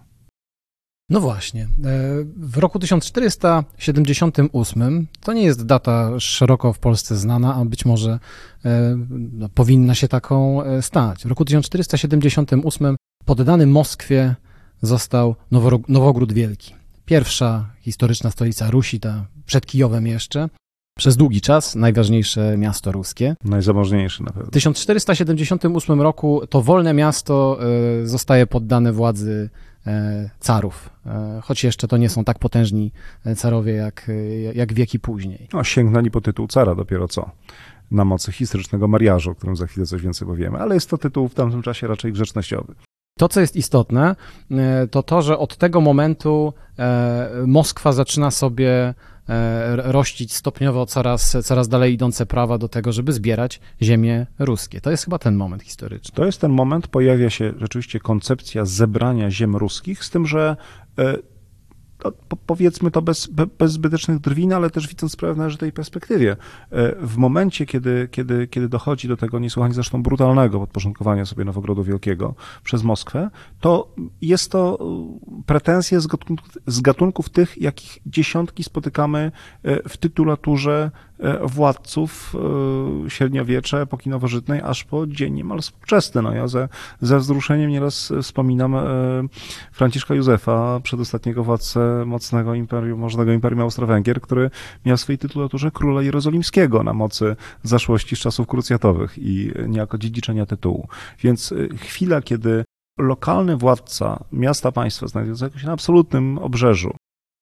No 1.10 1.20
właśnie. 1.20 1.62
E, 1.62 1.66
w 2.36 2.58
roku 2.58 2.78
1478 2.78 5.06
to 5.20 5.32
nie 5.32 5.42
jest 5.42 5.66
data 5.66 6.20
szeroko 6.20 6.72
w 6.72 6.78
Polsce 6.78 7.16
znana, 7.16 7.54
a 7.54 7.64
być 7.64 7.84
może 7.84 8.18
e, 8.64 8.96
no, 9.10 9.48
powinna 9.48 9.94
się 9.94 10.08
taką 10.08 10.62
e, 10.62 10.82
stać. 10.82 11.22
W 11.22 11.26
roku 11.26 11.44
1478 11.44 12.96
poddany 13.24 13.66
Moskwie 13.66 14.34
został 14.82 15.34
Nowogród 15.88 16.32
Wielki. 16.32 16.74
Pierwsza 17.04 17.70
historyczna 17.80 18.30
stolica 18.30 18.70
Rusi, 18.70 19.00
ta 19.00 19.26
przed 19.46 19.66
Kijowem 19.66 20.06
jeszcze. 20.06 20.48
Przez 20.98 21.16
długi 21.16 21.40
czas 21.40 21.74
najważniejsze 21.74 22.58
miasto 22.58 22.92
ruskie. 22.92 23.34
Najzamożniejsze 23.44 24.24
na 24.24 24.30
pewno. 24.30 24.46
W 24.46 24.50
1478 24.50 26.00
roku 26.00 26.42
to 26.50 26.62
wolne 26.62 26.94
miasto 26.94 27.58
zostaje 28.04 28.46
poddane 28.46 28.92
władzy 28.92 29.50
carów, 30.40 30.90
e, 31.06 31.40
choć 31.42 31.64
jeszcze 31.64 31.88
to 31.88 31.96
nie 31.96 32.08
są 32.08 32.24
tak 32.24 32.38
potężni 32.38 32.92
e, 33.24 33.36
carowie 33.36 33.72
jak, 33.72 34.10
jak 34.54 34.72
wieki 34.72 35.00
później. 35.00 35.48
No, 35.52 35.64
sięgnęli 35.64 36.10
po 36.10 36.20
tytuł 36.20 36.46
cara 36.46 36.74
dopiero 36.74 37.08
co 37.08 37.30
na 37.90 38.04
mocy 38.04 38.32
historycznego 38.32 38.88
mariażu, 38.88 39.30
o 39.30 39.34
którym 39.34 39.56
za 39.56 39.66
chwilę 39.66 39.86
coś 39.86 40.02
więcej 40.02 40.28
powiemy, 40.28 40.58
ale 40.58 40.74
jest 40.74 40.90
to 40.90 40.98
tytuł 40.98 41.28
w 41.28 41.34
tamtym 41.34 41.62
czasie 41.62 41.86
raczej 41.86 42.12
grzecznościowy. 42.12 42.74
To, 43.20 43.28
co 43.28 43.40
jest 43.40 43.56
istotne, 43.56 44.16
to 44.90 45.02
to, 45.02 45.22
że 45.22 45.38
od 45.38 45.56
tego 45.56 45.80
momentu 45.80 46.52
Moskwa 47.46 47.92
zaczyna 47.92 48.30
sobie 48.30 48.94
E, 49.30 49.92
rościć 49.92 50.34
stopniowo 50.34 50.86
coraz, 50.86 51.36
coraz 51.44 51.68
dalej 51.68 51.94
idące 51.94 52.26
prawa 52.26 52.58
do 52.58 52.68
tego, 52.68 52.92
żeby 52.92 53.12
zbierać 53.12 53.60
ziemie 53.82 54.26
ruskie. 54.38 54.80
To 54.80 54.90
jest 54.90 55.04
chyba 55.04 55.18
ten 55.18 55.34
moment 55.34 55.62
historyczny. 55.62 56.14
To 56.14 56.26
jest 56.26 56.40
ten 56.40 56.52
moment, 56.52 56.88
pojawia 56.88 57.30
się 57.30 57.52
rzeczywiście 57.60 58.00
koncepcja 58.00 58.64
zebrania 58.64 59.30
ziem 59.30 59.56
ruskich, 59.56 60.04
z 60.04 60.10
tym, 60.10 60.26
że 60.26 60.56
e, 60.98 61.16
powiedzmy 62.46 62.90
to 62.90 63.02
bez, 63.02 63.26
bez 63.58 63.72
zbytecznych 63.72 64.18
drwin, 64.18 64.52
ale 64.52 64.70
też 64.70 64.88
widząc 64.88 65.12
sprawę 65.12 65.34
w 65.34 65.38
należytej 65.38 65.72
perspektywie. 65.72 66.36
E, 66.70 66.94
w 67.06 67.16
momencie, 67.16 67.66
kiedy, 67.66 68.08
kiedy, 68.10 68.48
kiedy 68.48 68.68
dochodzi 68.68 69.08
do 69.08 69.16
tego 69.16 69.38
niesłychanie 69.38 69.74
zresztą 69.74 70.02
brutalnego 70.02 70.60
podporządkowania 70.60 71.26
sobie 71.26 71.44
Nowogrodu 71.44 71.84
Wielkiego 71.84 72.34
przez 72.64 72.82
Moskwę, 72.82 73.30
to 73.60 73.94
jest 74.22 74.52
to 74.52 74.78
pretensje 75.46 76.00
z 76.00 76.06
gatunków, 76.06 76.48
z 76.66 76.80
gatunków 76.80 77.28
tych, 77.28 77.62
jakich 77.62 77.98
dziesiątki 78.06 78.64
spotykamy 78.64 79.32
e, 79.62 79.88
w 79.88 79.96
tytulaturze 79.96 80.90
e, 80.90 81.09
władców 81.44 82.36
średniowiecze, 83.08 83.80
epoki 83.80 84.10
nowożytnej, 84.10 84.60
aż 84.60 84.84
po 84.84 85.06
dzień 85.06 85.34
niemal 85.34 85.60
współczesny. 85.60 86.22
No 86.22 86.32
ja 86.32 86.48
ze, 86.48 86.68
ze 87.00 87.18
wzruszeniem 87.18 87.70
nieraz 87.70 88.12
wspominam 88.22 88.76
Franciszka 89.72 90.14
Józefa, 90.14 90.80
przedostatniego 90.80 91.44
władcę 91.44 92.04
mocnego 92.06 92.54
imperium, 92.54 93.00
możnego 93.00 93.32
imperium 93.32 93.60
Austro-Węgier, 93.60 94.20
który 94.20 94.50
miał 94.84 94.96
w 94.96 95.00
swojej 95.00 95.18
tytulaturze 95.18 95.70
króla 95.70 96.02
jerozolimskiego 96.02 96.82
na 96.82 96.92
mocy 96.92 97.36
zaszłości 97.62 98.16
z 98.16 98.18
czasów 98.18 98.46
krucjatowych 98.46 99.18
i 99.18 99.52
niejako 99.68 99.98
dziedziczenia 99.98 100.46
tytułu. 100.46 100.88
Więc 101.22 101.54
chwila, 101.76 102.22
kiedy 102.22 102.64
lokalny 102.98 103.56
władca 103.56 104.24
miasta 104.32 104.72
państwa 104.72 105.06
znajdującego 105.06 105.58
się 105.58 105.66
na 105.66 105.72
absolutnym 105.72 106.38
obrzeżu 106.38 106.94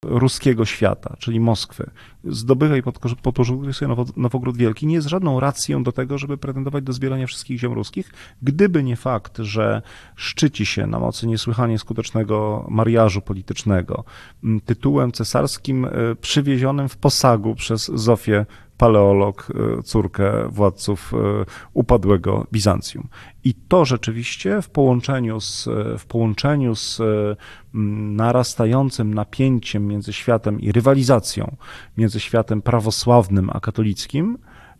ruskiego 0.09 0.65
świata, 0.65 1.17
czyli 1.19 1.41
Moskwy, 1.41 1.91
zdobywa 2.25 2.77
i 2.77 2.83
podporządkuje 3.23 3.73
sobie 3.73 3.95
Nowogród 4.17 4.57
Wielki, 4.57 4.87
nie 4.87 4.95
jest 4.95 5.09
żadną 5.09 5.41
racją 5.41 5.83
do 5.83 5.93
tego, 5.93 6.19
żeby 6.19 6.38
pretendować 6.38 6.85
do 6.85 6.93
zbierania 6.93 7.27
wszystkich 7.27 7.61
ziem 7.61 7.73
ruskich, 7.73 8.12
gdyby 8.43 8.83
nie 8.83 8.97
fakt, 8.97 9.38
że 9.38 9.83
szczyci 10.17 10.67
się 10.67 10.87
na 10.87 10.99
mocy 10.99 11.27
niesłychanie 11.27 11.79
skutecznego 11.79 12.67
mariażu 12.69 13.21
politycznego 13.21 14.05
tytułem 14.65 15.12
cesarskim 15.12 15.85
e, 15.85 15.91
przywiezionym 16.21 16.88
w 16.88 16.97
posagu 16.97 17.55
przez 17.55 17.85
Zofię 17.95 18.47
paleolog, 18.78 19.49
e, 19.78 19.82
córkę 19.82 20.49
władców 20.49 21.12
e, 21.14 21.44
upadłego 21.73 22.47
Bizancjum. 22.52 23.08
I 23.44 23.54
to 23.54 23.85
rzeczywiście 23.85 24.62
w 24.62 24.70
połączeniu 24.70 25.40
z, 25.40 25.68
w 25.99 26.06
połączeniu 26.06 26.75
z 26.75 27.00
narastającym 27.75 29.14
napięciem 29.14 29.87
między 29.87 30.12
światem 30.12 30.61
i 30.61 30.73
rywalizacją 30.73 31.56
między 31.97 32.20
światem 32.20 32.62
prawosławnym 32.62 33.50
a 33.52 33.61
katolickim 33.61 34.38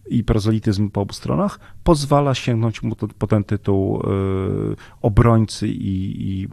i 0.09 0.25
prozelityzm 0.25 0.91
po 0.91 1.01
obu 1.01 1.13
stronach, 1.13 1.61
pozwala 1.85 2.35
sięgnąć 2.35 2.83
mu 2.83 2.97
po 3.19 3.27
ten 3.27 3.45
tytuł 3.45 4.01
e, 4.01 4.07
obrońcy 5.03 5.69
i, 5.69 6.23
i 6.29 6.49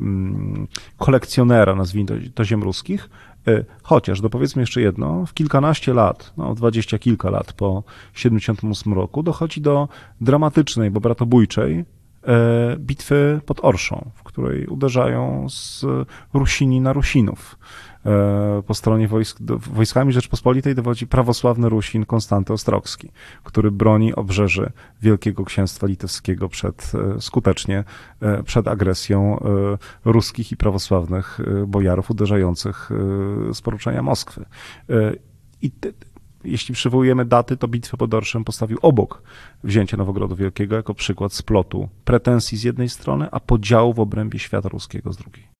kolekcjonera, 0.98 1.76
nazwijmy 1.76 2.08
to, 2.08 2.14
to 2.34 2.46
ziem 2.46 2.64
ruskich, 2.64 3.10
E, 3.10 3.35
chociaż, 3.84 4.22
dopowiedzmy 4.22 4.62
jeszcze 4.62 4.82
jedno, 4.82 5.26
w 5.26 5.34
kilkanaście 5.34 5.94
lat, 5.94 6.34
no 6.38 6.56
dwadzieścia 6.56 7.00
kilka 7.00 7.30
lat 7.30 7.54
po 7.54 7.84
78 8.14 8.94
roku 8.94 9.24
dochodzi 9.24 9.62
do 9.62 9.88
dramatycznej, 10.22 10.92
bo 10.92 11.00
bratobójczej 11.00 11.86
e, 12.24 12.76
bitwy 12.78 13.42
pod 13.46 13.60
Orszą, 13.64 14.12
w 14.16 14.24
której 14.24 14.68
uderzają 14.68 15.50
z 15.50 15.86
Rusini 16.34 16.82
na 16.82 16.94
Rusinów. 16.94 17.58
Po 18.68 18.74
stronie 18.74 19.08
wojsk, 19.08 19.38
wojskami 19.74 20.14
Rzeczpospolitej 20.14 20.76
dowodzi 20.76 21.08
prawosławny 21.08 21.70
Rusin 21.70 22.06
Konstanty 22.06 22.54
Ostrowski, 22.54 23.12
który 23.44 23.72
broni 23.72 24.16
obrzeży 24.16 24.72
Wielkiego 25.02 25.46
Księstwa 25.46 25.88
Litewskiego 25.88 26.50
przed, 26.50 26.92
skutecznie 27.20 27.84
przed 28.46 28.68
agresją 28.68 29.40
ruskich 30.06 30.52
i 30.52 30.58
prawosławnych 30.58 31.40
bojarów 31.68 32.12
uderzających 32.12 32.90
z 33.54 33.62
poruczenia 33.62 34.02
Moskwy. 34.02 34.46
I 35.62 35.72
te, 35.72 35.90
jeśli 36.44 36.76
przywołujemy 36.76 37.26
daty, 37.26 37.58
to 37.58 37.68
bitwę 37.68 37.98
pod 37.98 38.14
Orszem 38.14 38.44
postawił 38.44 38.78
obok 38.82 39.22
wzięcia 39.64 39.98
Nowogrodu 39.98 40.36
Wielkiego 40.36 40.76
jako 40.76 40.94
przykład 40.94 41.34
splotu 41.34 41.90
pretensji 42.04 42.58
z 42.58 42.64
jednej 42.64 42.90
strony, 42.90 43.28
a 43.32 43.40
podziału 43.40 43.94
w 43.94 44.00
obrębie 44.00 44.40
świata 44.40 44.70
ruskiego 44.70 45.14
z 45.14 45.18
drugiej. 45.18 45.55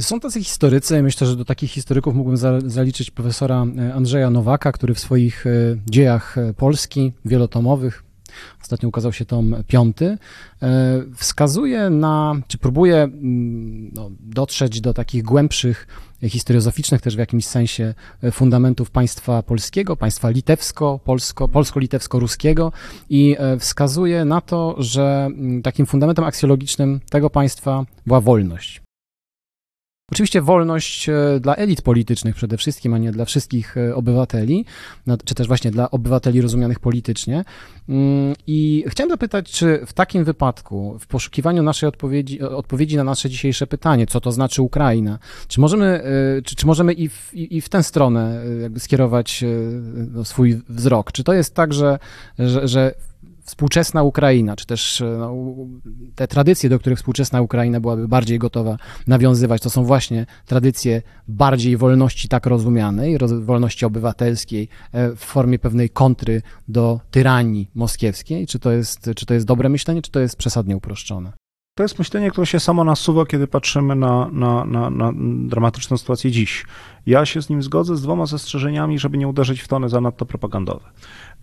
Są 0.00 0.20
tacy 0.20 0.44
historycy, 0.44 1.02
myślę, 1.02 1.26
że 1.26 1.36
do 1.36 1.44
takich 1.44 1.70
historyków 1.70 2.14
mógłbym 2.14 2.36
zaliczyć 2.70 3.10
profesora 3.10 3.66
e, 3.78 3.94
Andrzeja 3.94 4.30
Nowaka, 4.30 4.72
który 4.72 4.94
w 4.94 5.00
swoich 5.00 5.46
e, 5.46 5.50
dziejach 5.86 6.38
e, 6.38 6.54
Polski 6.54 7.12
wielotomowych, 7.24 8.04
ostatnio 8.62 8.88
ukazał 8.88 9.12
się 9.12 9.24
tom 9.24 9.56
piąty, 9.66 10.18
wskazuje 11.16 11.90
na, 11.90 12.34
czy 12.48 12.58
próbuje 12.58 12.96
mm, 12.96 13.90
no, 13.94 14.10
dotrzeć 14.20 14.80
do 14.80 14.94
takich 14.94 15.22
głębszych 15.22 15.86
historiozoficznych 16.22 17.00
też 17.00 17.16
w 17.16 17.18
jakimś 17.18 17.46
sensie 17.46 17.94
fundamentów 18.32 18.90
państwa 18.90 19.42
polskiego, 19.42 19.96
państwa 19.96 20.30
litewsko, 20.30 21.00
polsko, 21.04 21.48
polsko-litewsko-ruskiego 21.48 22.72
i 23.10 23.36
wskazuje 23.58 24.24
na 24.24 24.40
to, 24.40 24.74
że 24.78 25.24
mm, 25.26 25.62
takim 25.62 25.86
fundamentem 25.86 26.24
aksjologicznym 26.24 27.00
tego 27.10 27.30
państwa 27.30 27.84
była 28.06 28.20
wolność. 28.20 28.81
Oczywiście 30.12 30.42
wolność 30.42 31.08
e, 31.08 31.40
dla 31.40 31.56
elit 31.56 31.82
politycznych 31.82 32.34
przede 32.34 32.56
wszystkim, 32.56 32.94
a 32.94 32.98
nie 32.98 33.12
dla 33.12 33.24
wszystkich 33.24 33.76
e, 33.76 33.94
obywateli, 33.94 34.64
czy 35.24 35.34
też 35.34 35.46
właśnie 35.48 35.70
dla 35.70 35.90
obywateli 35.90 36.40
rozumianych 36.40 36.80
politycznie. 36.80 37.44
Mm, 37.88 38.34
I 38.46 38.84
chciałem 38.88 39.10
zapytać, 39.10 39.50
czy 39.50 39.80
w 39.86 39.92
takim 39.92 40.24
wypadku, 40.24 40.98
w 41.00 41.06
poszukiwaniu 41.06 41.62
naszej 41.62 41.88
odpowiedzi, 41.88 42.42
odpowiedzi 42.42 42.96
na 42.96 43.04
nasze 43.04 43.30
dzisiejsze 43.30 43.66
pytanie, 43.66 44.06
co 44.06 44.20
to 44.20 44.32
znaczy 44.32 44.62
Ukraina, 44.62 45.18
czy 45.48 45.60
możemy, 45.60 45.86
e, 45.86 46.42
czy, 46.42 46.56
czy 46.56 46.66
możemy 46.66 46.92
i 46.92 47.08
w, 47.08 47.34
i 47.34 47.60
w 47.60 47.68
tę 47.68 47.82
stronę 47.82 48.44
jakby 48.62 48.80
skierować 48.80 49.44
no, 50.12 50.24
swój 50.24 50.60
wzrok? 50.68 51.12
Czy 51.12 51.24
to 51.24 51.32
jest 51.32 51.54
tak, 51.54 51.72
że, 51.72 51.98
że, 52.38 52.68
że 52.68 52.94
współczesna 53.52 54.02
Ukraina, 54.02 54.56
czy 54.56 54.66
też 54.66 55.00
e, 55.00 55.16
no, 55.18 55.34
te 56.14 56.28
tradycje, 56.28 56.70
do 56.70 56.78
których 56.78 56.98
współczesna 56.98 57.40
Ukraina 57.40 57.80
byłaby 57.80 58.08
bardziej 58.08 58.38
gotowa 58.38 58.76
nawiązywać, 59.06 59.62
to 59.62 59.70
są 59.70 59.84
właśnie 59.84 60.26
tradycje 60.46 61.02
bardziej 61.28 61.76
wolności 61.76 62.28
tak 62.28 62.46
rozumianej, 62.46 63.18
wolności 63.40 63.84
obywatelskiej 63.86 64.68
e, 64.92 65.16
w 65.16 65.20
formie 65.20 65.58
pewnej 65.58 65.90
kontry 65.90 66.42
do 66.68 67.00
tyranii 67.10 67.70
moskiewskiej. 67.74 68.46
Czy 68.46 68.58
to 68.58 68.72
jest, 68.72 69.10
czy 69.16 69.26
to 69.26 69.34
jest 69.34 69.46
dobre 69.46 69.68
myślenie, 69.68 70.02
czy 70.02 70.10
to 70.10 70.20
jest 70.20 70.36
przesadnie 70.36 70.76
uproszczone? 70.76 71.41
To 71.74 71.82
jest 71.82 71.98
myślenie, 71.98 72.30
które 72.30 72.46
się 72.46 72.60
samo 72.60 72.84
nasuwa, 72.84 73.26
kiedy 73.26 73.46
patrzymy 73.46 73.94
na, 73.94 74.28
na, 74.32 74.64
na, 74.64 74.90
na, 74.90 75.12
dramatyczną 75.48 75.96
sytuację 75.96 76.30
dziś. 76.30 76.66
Ja 77.06 77.26
się 77.26 77.42
z 77.42 77.48
nim 77.48 77.62
zgodzę 77.62 77.96
z 77.96 78.02
dwoma 78.02 78.26
zastrzeżeniami, 78.26 78.98
żeby 78.98 79.18
nie 79.18 79.28
uderzyć 79.28 79.60
w 79.60 79.68
tony 79.68 79.88
zanadto 79.88 80.26
propagandowe. 80.26 80.90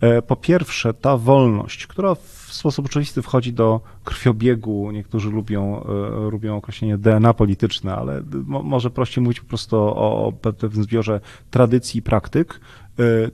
E, 0.00 0.22
po 0.22 0.36
pierwsze, 0.36 0.94
ta 0.94 1.16
wolność, 1.16 1.86
która 1.86 2.14
w 2.14 2.48
sposób 2.50 2.86
oczywisty 2.86 3.22
wchodzi 3.22 3.52
do 3.52 3.80
krwiobiegu, 4.04 4.90
niektórzy 4.90 5.30
lubią, 5.30 5.84
e, 5.84 6.30
lubią 6.30 6.56
określenie 6.56 6.98
DNA 6.98 7.34
polityczne, 7.34 7.96
ale 7.96 8.22
może 8.46 8.90
prościej 8.90 9.24
mówić 9.24 9.40
po 9.40 9.46
prostu 9.46 9.76
o, 9.76 10.26
o 10.26 10.32
pewnym 10.32 10.82
zbiorze 10.82 11.20
tradycji 11.50 11.98
i 11.98 12.02
praktyk, 12.02 12.60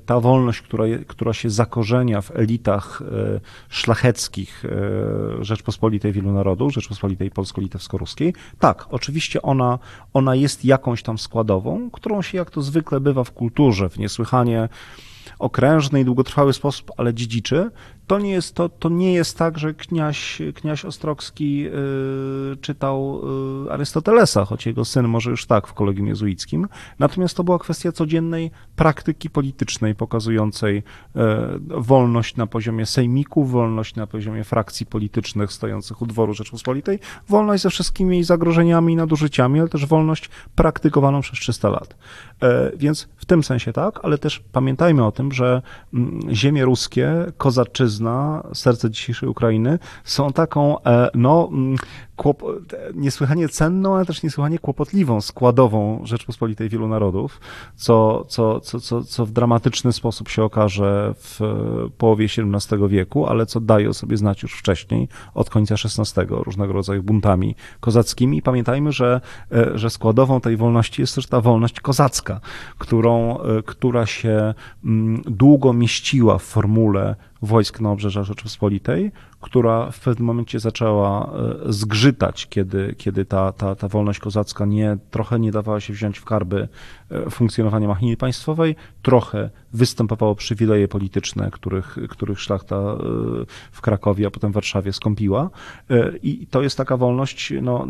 ta 0.06 0.20
wolność, 0.20 0.60
która, 0.60 0.84
która 1.06 1.32
się 1.32 1.50
zakorzenia 1.50 2.20
w 2.20 2.36
elitach 2.36 3.02
szlacheckich 3.68 4.64
Rzeczpospolitej 5.40 6.12
wielu 6.12 6.32
narodów, 6.32 6.72
Rzeczpospolitej 6.72 7.30
polsko-litewsko-ruskiej, 7.30 8.34
tak, 8.58 8.86
oczywiście 8.90 9.42
ona, 9.42 9.78
ona 10.14 10.34
jest 10.34 10.64
jakąś 10.64 11.02
tam 11.02 11.18
składową, 11.18 11.90
którą 11.90 12.22
się, 12.22 12.38
jak 12.38 12.50
to 12.50 12.62
zwykle 12.62 13.00
bywa 13.00 13.24
w 13.24 13.32
kulturze, 13.32 13.88
w 13.88 13.98
niesłychanie 13.98 14.68
okrężny 15.38 16.00
i 16.00 16.04
długotrwały 16.04 16.52
sposób, 16.52 16.90
ale 16.96 17.14
dziedziczy, 17.14 17.70
to 18.06 18.18
nie 18.18 18.30
jest, 18.30 18.54
to, 18.54 18.68
to 18.68 18.88
nie 18.88 19.12
jest 19.12 19.38
tak, 19.38 19.58
że 19.58 19.74
kniaź, 19.74 20.42
kniaź 20.54 20.84
Ostrocki 20.84 21.66
y, 21.66 22.56
czytał 22.60 23.20
y, 23.66 23.72
Arystotelesa, 23.72 24.44
choć 24.44 24.66
jego 24.66 24.84
syn 24.84 25.08
może 25.08 25.30
już 25.30 25.46
tak 25.46 25.66
w 25.66 25.74
kolegium 25.74 26.06
jezuickim. 26.06 26.68
Natomiast 26.98 27.36
to 27.36 27.44
była 27.44 27.58
kwestia 27.58 27.92
codziennej 27.92 28.50
praktyki 28.76 29.30
politycznej, 29.30 29.94
pokazującej 29.94 30.76
y, 30.78 30.82
wolność 31.68 32.36
na 32.36 32.46
poziomie 32.46 32.86
sejmików, 32.86 33.50
wolność 33.50 33.94
na 33.94 34.06
poziomie 34.06 34.44
frakcji 34.44 34.86
politycznych 34.86 35.52
stojących 35.52 36.02
u 36.02 36.06
dworu 36.06 36.34
Rzeczpospolitej, 36.34 36.98
wolność 37.28 37.62
ze 37.62 37.70
wszystkimi 37.70 38.24
zagrożeniami 38.24 38.92
i 38.92 38.96
nadużyciami, 38.96 39.60
ale 39.60 39.68
też 39.68 39.86
wolność 39.86 40.30
praktykowaną 40.54 41.20
przez 41.20 41.38
300 41.38 41.68
lat. 41.68 41.96
Więc 42.76 43.08
w 43.16 43.24
tym 43.24 43.42
sensie 43.42 43.72
tak, 43.72 44.00
ale 44.02 44.18
też 44.18 44.42
pamiętajmy 44.52 45.04
o 45.04 45.12
tym, 45.12 45.32
że 45.32 45.62
mm, 45.94 46.20
ziemie 46.34 46.64
ruskie, 46.64 47.10
kozaczyzna, 47.96 48.42
serce 48.54 48.90
dzisiejszej 48.90 49.28
Ukrainy 49.28 49.78
są 50.04 50.32
taką, 50.32 50.82
e, 50.82 51.10
no, 51.14 51.48
mm, 51.52 51.76
niesłychanie 52.94 53.48
cenną, 53.48 53.96
ale 53.96 54.06
też 54.06 54.22
niesłychanie 54.22 54.58
kłopotliwą 54.58 55.20
składową 55.20 56.00
Rzeczpospolitej 56.04 56.68
wielu 56.68 56.88
narodów, 56.88 57.40
co, 57.74 58.24
co, 58.28 58.60
co, 58.60 58.80
co, 58.80 59.04
co 59.04 59.26
w 59.26 59.30
dramatyczny 59.30 59.92
sposób 59.92 60.28
się 60.28 60.42
okaże 60.42 61.14
w 61.16 61.40
połowie 61.98 62.26
XVII 62.26 62.88
wieku, 62.88 63.26
ale 63.26 63.46
co 63.46 63.60
daje 63.60 63.88
o 63.88 63.94
sobie 63.94 64.16
znać 64.16 64.42
już 64.42 64.58
wcześniej, 64.58 65.08
od 65.34 65.50
końca 65.50 65.74
XVI, 65.74 66.20
różnego 66.28 66.72
rodzaju 66.72 67.02
buntami 67.02 67.54
kozackimi. 67.80 68.42
Pamiętajmy, 68.42 68.92
że, 68.92 69.20
e, 69.52 69.78
że 69.78 69.90
składową 69.90 70.40
tej 70.40 70.56
wolności 70.56 71.02
jest 71.02 71.14
też 71.14 71.26
ta 71.26 71.40
wolność 71.40 71.80
kozacka, 71.80 72.40
którą, 72.78 73.40
e, 73.40 73.62
która 73.62 74.06
się 74.06 74.54
mm, 74.84 75.22
długo 75.22 75.72
mieściła 75.72 76.38
w 76.38 76.42
formule 76.42 77.16
wojsk 77.42 77.80
na 77.80 77.90
obrzeżach 77.90 78.24
Rzeczypospolitej, 78.24 79.12
która 79.46 79.90
w 79.90 80.00
pewnym 80.00 80.26
momencie 80.26 80.60
zaczęła 80.60 81.30
e, 81.66 81.72
zgrzytać, 81.72 82.46
kiedy, 82.46 82.94
kiedy 82.98 83.24
ta, 83.24 83.52
ta, 83.52 83.74
ta 83.74 83.88
wolność 83.88 84.18
kozacka 84.18 84.64
nie, 84.64 84.96
trochę 85.10 85.38
nie 85.38 85.52
dawała 85.52 85.80
się 85.80 85.92
wziąć 85.92 86.18
w 86.18 86.24
karby 86.24 86.68
e, 87.10 87.30
funkcjonowania 87.30 87.88
machiny 87.88 88.16
państwowej, 88.16 88.76
trochę 89.02 89.50
występowało 89.72 90.34
przywileje 90.34 90.88
polityczne, 90.88 91.50
których, 91.50 91.98
których 92.08 92.40
szlachta 92.40 92.76
e, 92.76 92.96
w 93.72 93.80
Krakowie, 93.80 94.26
a 94.26 94.30
potem 94.30 94.50
w 94.50 94.54
Warszawie 94.54 94.92
skąpiła. 94.92 95.50
I 96.22 96.46
to 96.46 96.62
jest 96.62 96.76
taka 96.76 96.96
wolność 96.96 97.52
no, 97.62 97.86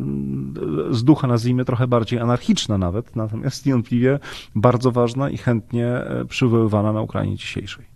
z 0.91 1.05
ducha, 1.05 1.27
nazwijmy, 1.27 1.65
trochę 1.65 1.87
bardziej 1.87 2.19
anarchiczna 2.19 2.79
nawet, 2.79 3.17
natomiast 3.17 3.67
niewątpliwie 3.67 4.19
bardzo 4.55 4.93
ważna 4.93 5.31
i 5.31 5.37
chętnie 5.37 6.03
przywoływana 6.29 6.93
na 6.93 7.01
Ukrainie 7.01 7.37
dzisiejszej. 7.37 7.96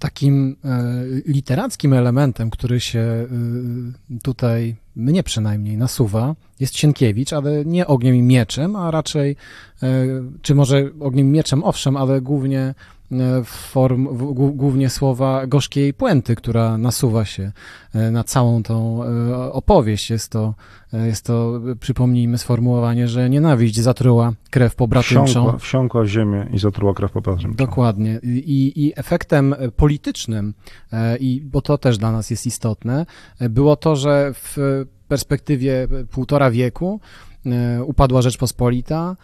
Takim 0.00 0.56
e, 0.64 0.94
literackim 1.26 1.92
elementem, 1.92 2.50
który 2.50 2.80
się 2.80 3.00
e, 3.00 3.26
tutaj, 4.22 4.76
mnie 4.96 5.22
przynajmniej, 5.22 5.76
nasuwa, 5.76 6.34
jest 6.60 6.76
Sienkiewicz, 6.76 7.32
ale 7.32 7.64
nie 7.64 7.86
ogniem 7.86 8.14
i 8.14 8.22
mieczem, 8.22 8.76
a 8.76 8.90
raczej, 8.90 9.36
e, 9.82 10.06
czy 10.42 10.54
może 10.54 10.90
ogniem 11.00 11.26
i 11.26 11.30
mieczem, 11.30 11.64
owszem, 11.64 11.96
ale 11.96 12.20
głównie 12.20 12.74
form, 13.44 14.08
głównie 14.56 14.90
słowa 14.90 15.46
gorzkiej 15.46 15.94
puenty, 15.94 16.36
która 16.36 16.78
nasuwa 16.78 17.24
się 17.24 17.52
e, 17.94 18.10
na 18.10 18.24
całą 18.24 18.62
tą 18.62 19.04
e, 19.04 19.52
opowieść. 19.52 20.10
Jest 20.10 20.32
to, 20.32 20.54
jest 20.92 21.26
to 21.26 21.60
przypomnijmy 21.80 22.38
sformułowanie, 22.38 23.08
że 23.08 23.30
nienawiść 23.30 23.80
zatruła 23.80 24.32
krew 24.50 24.74
pobratymczą. 24.74 25.26
Wsiąkła, 25.26 25.58
wsiąkła 25.58 26.02
w 26.02 26.06
ziemię 26.06 26.46
i 26.52 26.58
zatruła 26.58 26.94
krew 26.94 27.12
pobratymczą. 27.12 27.56
Dokładnie. 27.56 28.20
I, 28.22 28.72
I 28.86 28.92
efektem 28.96 29.54
politycznym, 29.76 30.54
i, 31.20 31.42
bo 31.44 31.62
to 31.62 31.78
też 31.78 31.98
dla 31.98 32.12
nas 32.12 32.30
jest 32.30 32.46
istotne, 32.46 33.06
było 33.40 33.76
to, 33.76 33.96
że 33.96 34.30
w 34.34 34.56
perspektywie 35.08 35.88
półtora 36.10 36.50
wieku 36.50 37.00
upadła 37.84 38.22
Rzeczpospolita, 38.22 39.16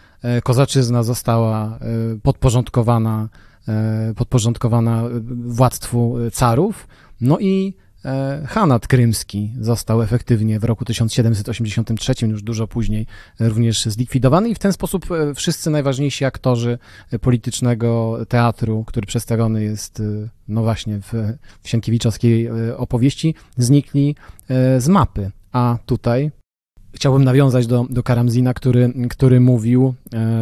kozaczyzna 0.42 1.02
została 1.02 1.78
podporządkowana 2.22 3.28
E, 3.68 4.14
podporządkowana 4.16 5.04
władztwu 5.46 6.16
carów. 6.32 6.88
No 7.20 7.38
i 7.38 7.74
e, 8.04 8.42
Hanat 8.48 8.86
Krymski 8.86 9.52
został 9.60 10.02
efektywnie 10.02 10.60
w 10.60 10.64
roku 10.64 10.84
1783, 10.84 12.26
już 12.26 12.42
dużo 12.42 12.66
później, 12.66 13.06
również 13.40 13.84
zlikwidowany 13.84 14.48
i 14.48 14.54
w 14.54 14.58
ten 14.58 14.72
sposób 14.72 15.10
e, 15.10 15.34
wszyscy 15.34 15.70
najważniejsi 15.70 16.24
aktorzy 16.24 16.78
politycznego 17.20 18.18
teatru, 18.28 18.84
który 18.84 19.06
przedstawiony 19.06 19.62
jest, 19.64 20.02
no 20.48 20.62
właśnie, 20.62 21.00
w, 21.00 21.12
w 21.62 21.68
Sienkiewiczowskiej 21.68 22.50
opowieści, 22.76 23.34
znikli 23.56 24.16
z 24.78 24.88
mapy. 24.88 25.30
A 25.52 25.78
tutaj 25.86 26.30
chciałbym 26.96 27.24
nawiązać 27.24 27.66
do, 27.66 27.86
do 27.90 28.02
Karamzina, 28.02 28.54
który, 28.54 28.92
który 29.10 29.40
mówił, 29.40 29.94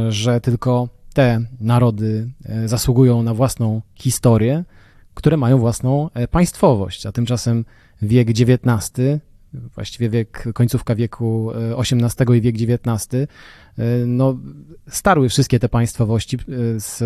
że 0.08 0.40
tylko 0.40 0.88
te 1.14 1.40
narody 1.60 2.28
zasługują 2.66 3.22
na 3.22 3.34
własną 3.34 3.82
historię, 3.94 4.64
które 5.14 5.36
mają 5.36 5.58
własną 5.58 6.10
państwowość, 6.30 7.06
a 7.06 7.12
tymczasem 7.12 7.64
wiek 8.02 8.28
XIX 8.30 9.20
właściwie 9.74 10.10
wiek, 10.10 10.48
końcówka 10.54 10.94
wieku 10.94 11.50
XVIII 11.78 12.30
e, 12.30 12.36
i 12.36 12.40
wiek 12.40 12.54
XIX, 12.54 13.14
e, 13.14 13.26
no, 14.06 14.36
starły 14.88 15.28
wszystkie 15.28 15.58
te 15.58 15.68
państwowości 15.68 16.36
e, 16.36 16.40
z, 16.80 16.98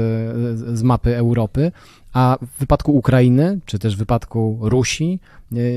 z 0.78 0.82
mapy 0.82 1.16
Europy, 1.16 1.72
a 2.12 2.38
w 2.42 2.60
wypadku 2.60 2.96
Ukrainy, 2.96 3.60
czy 3.64 3.78
też 3.78 3.96
w 3.96 3.98
wypadku 3.98 4.58
Rusi, 4.60 5.20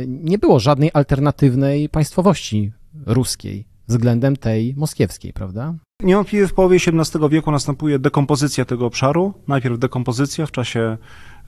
nie 0.07 0.37
było 0.37 0.59
żadnej 0.59 0.91
alternatywnej 0.93 1.89
państwowości 1.89 2.71
ruskiej 3.05 3.65
względem 3.87 4.37
tej 4.37 4.75
moskiewskiej, 4.77 5.33
prawda? 5.33 5.73
Niewątpliwie 6.03 6.47
w 6.47 6.53
połowie 6.53 6.77
XVII 6.87 7.29
wieku 7.29 7.51
następuje 7.51 7.99
dekompozycja 7.99 8.65
tego 8.65 8.85
obszaru. 8.85 9.33
Najpierw 9.47 9.79
dekompozycja 9.79 10.45
w 10.45 10.51
czasie 10.51 10.97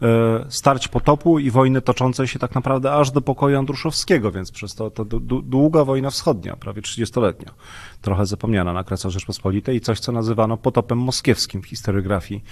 E, 0.03 0.45
starć 0.49 0.87
potopu 0.87 1.39
i 1.39 1.51
wojny 1.51 1.81
toczącej 1.81 2.27
się 2.27 2.39
tak 2.39 2.55
naprawdę 2.55 2.93
aż 2.93 3.11
do 3.11 3.21
pokoju 3.21 3.57
Andruszowskiego, 3.57 4.31
więc 4.31 4.51
przez 4.51 4.75
to, 4.75 4.91
to 4.91 5.05
długa 5.43 5.85
wojna 5.85 6.09
wschodnia, 6.09 6.55
prawie 6.55 6.81
30-letnia, 6.81 7.51
trochę 8.01 8.25
zapomniana 8.25 8.73
na 8.73 8.83
Kresach 8.83 9.11
Rzeczpospolitej 9.11 9.75
i 9.75 9.81
coś, 9.81 9.99
co 9.99 10.11
nazywano 10.11 10.57
potopem 10.57 10.97
moskiewskim 10.97 11.61
w 11.61 11.65
historiografii 11.65 12.43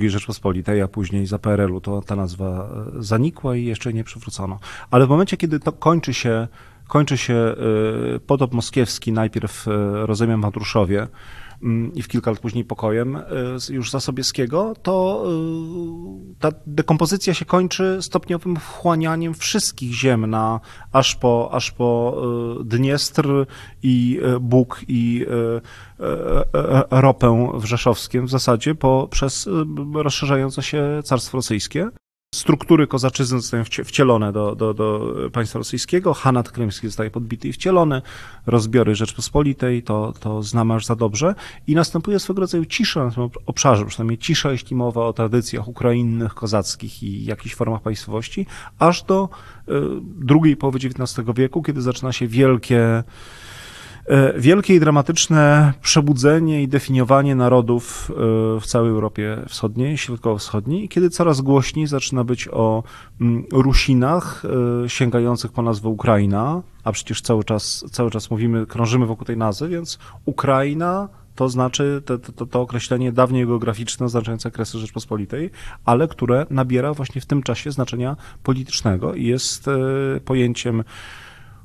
II 0.00 0.10
Rzeczpospolitej, 0.10 0.82
a 0.82 0.88
później 0.88 1.26
za 1.26 1.38
PRL-u 1.38 1.80
to 1.80 2.02
ta 2.02 2.16
nazwa 2.16 2.68
e, 2.96 3.02
zanikła 3.02 3.56
i 3.56 3.64
jeszcze 3.64 3.92
nie 3.92 4.04
przywrócono. 4.04 4.58
Ale 4.90 5.06
w 5.06 5.08
momencie, 5.08 5.36
kiedy 5.36 5.60
to 5.60 5.72
kończy 5.72 6.14
się, 6.14 6.48
kończy 6.88 7.18
się 7.18 7.34
e, 7.34 7.54
potop 8.18 8.54
moskiewski, 8.54 9.12
najpierw 9.12 9.66
rozumiem 10.06 10.40
w 10.40 10.44
Andruszowie, 10.44 11.06
Mm, 11.62 11.94
i 11.94 12.02
w 12.02 12.08
kilka 12.08 12.30
lat 12.30 12.40
później 12.40 12.64
pokojem 12.64 13.16
e, 13.16 13.22
już 13.70 13.90
Zasobieskiego, 13.90 14.74
to 14.82 15.24
ta 16.38 16.50
dekompozycja 16.66 17.34
się 17.34 17.44
kończy 17.44 17.98
stopniowym 18.00 18.56
wchłanianiem 18.56 19.34
wszystkich 19.34 19.92
ziem 19.92 20.26
na, 20.26 20.60
aż 20.92 21.14
po, 21.14 21.48
aż 21.52 21.70
po 21.70 22.22
Dniestr 22.64 23.28
i 23.82 24.20
Bóg 24.40 24.80
i 24.88 25.26
ropę 26.90 27.50
w 27.54 27.64
Rzeszowskim 27.64 28.26
w 28.26 28.30
zasadzie 28.30 28.74
po, 28.74 29.08
przez 29.10 29.48
rozszerzające 29.94 30.62
się 30.62 31.00
Carstwo 31.04 31.38
Rosyjskie 31.38 31.88
struktury 32.36 32.86
kozaczyzny 32.86 33.40
zostają 33.40 33.64
wcielone 33.64 34.32
do, 34.32 34.54
do, 34.54 34.74
do 34.74 35.14
państwa 35.32 35.58
rosyjskiego, 35.58 36.14
Hanat 36.14 36.50
krymski 36.50 36.86
zostaje 36.86 37.10
podbity 37.10 37.48
i 37.48 37.52
wcielony, 37.52 38.02
rozbiory 38.46 38.94
Rzeczpospolitej, 38.94 39.82
to, 39.82 40.14
to 40.20 40.42
znamy 40.42 40.74
aż 40.74 40.86
za 40.86 40.96
dobrze. 40.96 41.34
I 41.66 41.74
następuje 41.74 42.18
swego 42.18 42.40
rodzaju 42.40 42.64
cisza 42.64 43.04
na 43.04 43.10
tym 43.10 43.28
obszarze, 43.46 43.84
przynajmniej 43.84 44.18
cisza, 44.18 44.52
jeśli 44.52 44.76
mowa 44.76 45.06
o 45.06 45.12
tradycjach 45.12 45.68
ukrainnych, 45.68 46.34
kozackich 46.34 47.02
i 47.02 47.24
jakichś 47.24 47.54
formach 47.54 47.82
państwowości, 47.82 48.46
aż 48.78 49.02
do 49.02 49.28
y, 49.68 49.72
drugiej 50.02 50.56
połowy 50.56 50.78
XIX 50.78 51.28
wieku, 51.36 51.62
kiedy 51.62 51.82
zaczyna 51.82 52.12
się 52.12 52.26
wielkie 52.26 52.76
E, 52.76 53.04
wielkie 54.36 54.74
i 54.74 54.80
dramatyczne 54.80 55.72
przebudzenie 55.82 56.62
i 56.62 56.68
definiowanie 56.68 57.34
narodów 57.34 58.10
e, 58.10 58.60
w 58.60 58.66
całej 58.66 58.90
Europie 58.90 59.38
Wschodniej, 59.48 59.98
Środkowo-Wschodniej, 59.98 60.88
kiedy 60.88 61.10
coraz 61.10 61.40
głośniej 61.40 61.86
zaczyna 61.86 62.24
być 62.24 62.48
o 62.48 62.82
mm, 63.20 63.44
Rusinach 63.52 64.42
e, 64.84 64.88
sięgających 64.88 65.52
po 65.52 65.62
nazwę 65.62 65.88
Ukraina, 65.88 66.62
a 66.84 66.92
przecież 66.92 67.22
cały 67.22 67.44
czas, 67.44 67.84
cały 67.90 68.10
czas 68.10 68.30
mówimy, 68.30 68.66
krążymy 68.66 69.06
wokół 69.06 69.24
tej 69.24 69.36
nazwy, 69.36 69.68
więc 69.68 69.98
Ukraina 70.24 71.08
to 71.34 71.48
znaczy 71.48 72.02
to, 72.04 72.18
to, 72.18 72.46
to, 72.46 72.60
określenie 72.60 73.12
dawniej 73.12 73.46
geograficzne 73.46 74.06
oznaczające 74.06 74.50
Kresy 74.50 74.78
Rzeczpospolitej, 74.78 75.50
ale 75.84 76.08
które 76.08 76.46
nabiera 76.50 76.94
właśnie 76.94 77.20
w 77.20 77.26
tym 77.26 77.42
czasie 77.42 77.72
znaczenia 77.72 78.16
politycznego 78.42 79.14
i 79.14 79.24
jest 79.24 79.66
pojęciem 80.24 80.84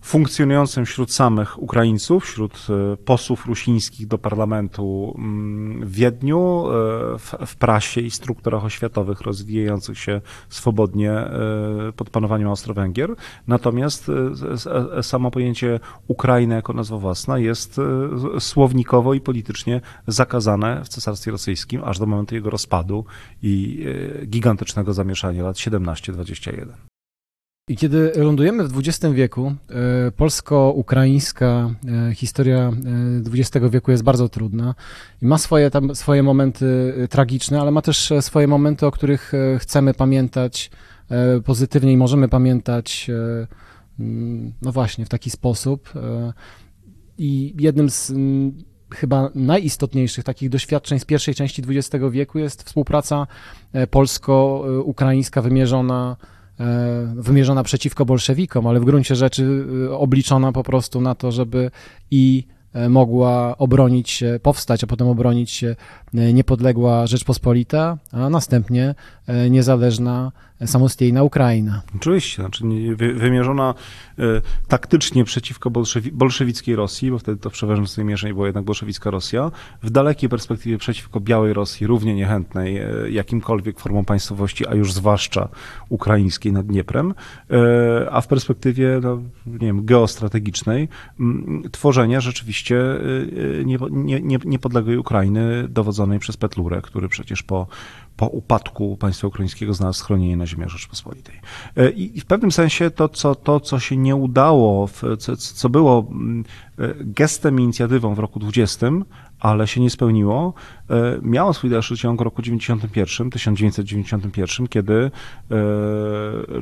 funkcjonującym 0.02 0.86
wśród 0.86 1.12
samych 1.12 1.62
Ukraińców, 1.62 2.26
wśród 2.26 2.68
e, 2.94 2.98
posłów 2.98 3.46
rusińskich 3.46 4.08
do 4.08 4.18
parlamentu 4.18 5.16
mm, 5.18 5.86
w 5.86 5.92
Wiedniu, 5.92 6.66
e, 6.68 7.20
w, 7.20 7.36
w 7.46 7.56
prasie 7.56 8.02
i 8.02 8.12
strukturach 8.12 8.66
oświatowych 8.66 9.22
rozwijających 9.22 10.00
się 10.00 10.22
swobodnie 10.50 11.12
e, 11.12 11.32
pod 11.96 12.10
panowaniem 12.10 12.48
Austro-Węgier. 12.48 13.16
Natomiast 13.48 14.12
samo 15.02 15.32
pojęcie 15.32 15.80
Ukrainy 16.08 16.56
jako 16.56 16.74
nazwa 16.74 16.98
własna 16.98 17.40
jest 17.40 17.80
słownikowo 18.40 19.14
i 19.14 19.22
politycznie 19.22 19.82
zakazane 20.08 20.84
w 20.84 20.90
Cesarstwie 20.90 21.32
Rosyjskim 21.32 21.84
aż 21.84 22.00
do 22.00 22.06
momentu 22.06 22.36
jego 22.36 22.50
rozpadu 22.50 23.06
i 23.44 23.86
gigantycznego 24.28 24.94
zamieszania 24.94 25.44
lat 25.44 25.56
17-21. 25.56 26.91
I 27.68 27.78
kiedy 27.78 28.12
lądujemy 28.16 28.68
w 28.68 28.78
XX 28.78 29.14
wieku, 29.14 29.54
e, 30.08 30.12
polsko-ukraińska 30.12 31.70
e, 32.10 32.16
historia 32.16 32.72
XX 33.34 33.66
e, 33.66 33.70
wieku 33.70 33.92
jest 33.92 34.04
bardzo 34.04 34.30
trudna 34.30 34.76
i 35.22 35.26
ma 35.26 35.38
swoje, 35.38 35.72
tam, 35.72 35.96
swoje 35.96 36.24
momenty 36.24 36.94
tragiczne, 37.10 37.62
ale 37.62 37.72
ma 37.72 37.82
też 37.82 38.14
swoje 38.22 38.48
momenty, 38.48 38.86
o 38.86 38.92
których 38.92 39.32
chcemy 39.60 39.94
pamiętać 39.94 40.72
pozytywnie 41.46 41.92
i 41.92 41.98
możemy 41.98 42.28
pamiętać, 42.30 43.08
mm, 44.00 44.54
no 44.62 44.72
właśnie, 44.72 45.06
w 45.06 45.10
taki 45.10 45.30
sposób. 45.30 45.90
I 47.18 47.56
jednym 47.60 47.90
z 47.90 48.14
chyba 48.94 49.30
najistotniejszych 49.36 50.24
takich 50.24 50.50
doświadczeń 50.50 51.00
z 51.00 51.06
pierwszej 51.06 51.36
części 51.36 51.64
XX 51.70 52.06
wieku 52.12 52.40
jest 52.40 52.64
współpraca 52.64 53.28
polsko-ukraińska 53.92 55.42
wymierzona 55.42 56.18
wymierzona 57.16 57.64
przeciwko 57.64 58.06
bolszewikom, 58.06 58.68
ale 58.68 58.80
w 58.80 58.86
gruncie 58.86 59.16
rzeczy 59.16 59.66
e, 59.88 59.98
obliczona 59.98 60.52
po 60.52 60.64
prostu 60.64 61.02
na 61.02 61.16
to, 61.16 61.32
żeby 61.32 61.72
i 62.12 62.48
e, 62.74 62.90
mogła 62.90 63.58
obronić 63.58 64.10
się, 64.10 64.40
powstać, 64.44 64.84
a 64.84 64.88
potem 64.88 65.08
obronić 65.08 65.52
się 65.52 65.76
niepodległa 66.14 67.08
Rzeczpospolita, 67.08 67.98
a 68.12 68.30
następnie 68.30 68.96
niezależna 69.50 70.32
samodzielna 70.66 71.24
Ukraina. 71.24 71.82
Oczywiście, 71.96 72.42
znaczy 72.42 72.64
wymierzona 72.96 73.74
e, 74.20 74.24
taktycznie 74.68 75.24
przeciwko 75.24 75.70
bolszewi 75.70 76.12
bolszewickiej 76.12 76.76
Rosji, 76.76 77.12
bo 77.12 77.20
wtedy 77.20 77.42
to 77.42 77.50
w 77.50 77.54
przeważającej 77.54 78.06
mierze 78.06 78.34
była 78.34 78.46
jednak 78.46 78.66
bolszewicka 78.66 79.12
Rosja, 79.12 79.52
w 79.84 79.90
dalekiej 79.90 80.30
perspektywie 80.30 80.78
przeciwko 80.78 81.20
białej 81.20 81.54
Rosji, 81.54 81.88
równie 81.88 82.16
niechętnej 82.16 82.78
e, 82.78 82.90
jakimkolwiek 83.10 83.80
formą 83.80 84.06
państwowości, 84.06 84.68
a 84.68 84.76
już 84.76 84.94
zwłaszcza 84.94 85.50
ukraińskiej 85.90 86.52
nad 86.52 86.66
Dnieprem, 86.66 87.14
e, 87.50 88.12
a 88.12 88.22
w 88.22 88.28
perspektywie, 88.28 89.00
no, 89.04 89.22
nie 89.46 89.68
wiem, 89.68 89.86
geostrategicznej, 89.86 90.90
tworzenia 91.72 92.22
rzeczywiście 92.22 92.78
nie, 93.66 93.78
nie, 93.92 94.22
nie, 94.22 94.38
niepodległej 94.46 94.98
Ukrainy 94.98 95.68
dowodzonej 95.70 96.01
przez 96.20 96.38
Petlurę, 96.38 96.82
który 96.82 97.10
przecież 97.10 97.44
po 97.44 97.68
po 98.22 98.28
upadku 98.28 98.98
państwa 98.98 99.28
ukraińskiego 99.28 99.74
znalazł 99.74 100.00
schronienie 100.00 100.38
na 100.38 100.46
ziemiach 100.46 100.70
Rzeczpospolitej. 100.70 101.36
E, 101.78 101.90
I 101.90 102.20
w 102.20 102.26
pewnym 102.26 102.52
sensie 102.52 102.92
to, 102.92 103.10
co, 103.10 103.36
to, 103.36 103.60
co 103.60 103.80
się 103.80 103.98
nie 103.98 104.16
udało, 104.16 104.90
co, 105.20 105.36
co 105.38 105.70
było 105.70 106.08
mm, 106.12 106.44
e, 106.80 106.94
gestem 107.00 107.60
i 107.60 107.64
inicjatywą 107.64 108.16
w 108.16 108.20
roku 108.20 108.40
20, 108.40 108.88
ale 109.40 109.68
się 109.68 109.82
nie 109.82 109.90
spełniło, 109.90 110.54
e, 110.90 111.20
miało 111.22 111.54
swój 111.54 111.70
dalszy 111.70 111.98
ciąg 111.98 112.22
w 112.22 112.24
roku 112.24 112.42
91, 112.42 113.30
1991, 113.30 114.68
kiedy 114.68 115.12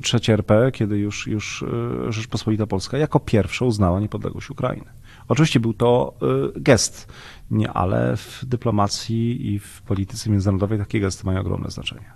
trzecie 0.04 0.34
RP, 0.34 0.72
kiedy 0.72 0.98
już, 0.98 1.28
już 1.28 1.66
Rzeczpospolita 2.10 2.68
Polska 2.68 2.98
jako 2.98 3.20
pierwsza 3.20 3.66
uznała 3.66 4.00
niepodległość 4.00 4.50
Ukrainy. 4.50 4.86
Oczywiście 5.30 5.60
był 5.60 5.74
to 5.74 6.14
gest 6.56 7.08
nie, 7.52 7.72
ale 7.72 8.18
w 8.18 8.46
dyplomacji 8.46 9.54
i 9.54 9.60
w 9.60 9.82
polityce 9.82 10.30
międzynarodowej 10.30 10.80
takie 10.80 11.00
gesty 11.00 11.26
mają 11.26 11.40
ogromne 11.40 11.70
znaczenie. 11.70 12.12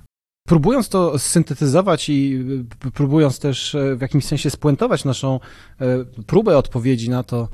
Próbując 0.48 0.90
to 0.90 1.20
syntetyzować 1.20 2.10
i 2.10 2.46
y, 2.86 2.92
próbując 2.92 3.40
też 3.40 3.76
e, 3.76 3.96
w 3.96 4.02
jakimś 4.02 4.26
sensie 4.26 4.50
spuentować 4.50 5.06
naszą 5.06 5.40
próbę 6.28 6.58
odpowiedzi 6.58 7.10
na 7.10 7.24
to, 7.24 7.48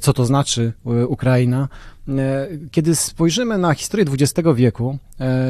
co 0.00 0.12
to 0.12 0.24
znaczy 0.24 0.72
Ukraina, 1.08 1.68
kiedy 2.70 2.96
spojrzymy 2.96 3.58
na 3.58 3.74
historię 3.74 4.06
XX 4.12 4.48
wieku, 4.54 4.98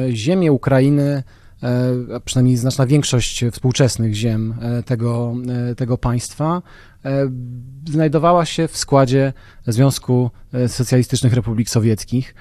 ziemię 0.09 0.51
Ukrainy 0.51 1.23
a 2.15 2.19
przynajmniej 2.19 2.57
znaczna 2.57 2.85
większość 2.85 3.45
współczesnych 3.51 4.13
ziem 4.13 4.55
tego, 4.85 5.35
tego 5.77 5.97
państwa, 5.97 6.61
znajdowała 7.89 8.45
się 8.45 8.67
w 8.67 8.77
składzie 8.77 9.33
Związku 9.67 10.31
Socjalistycznych 10.67 11.33
Republik 11.33 11.69
Sowieckich 11.69 12.35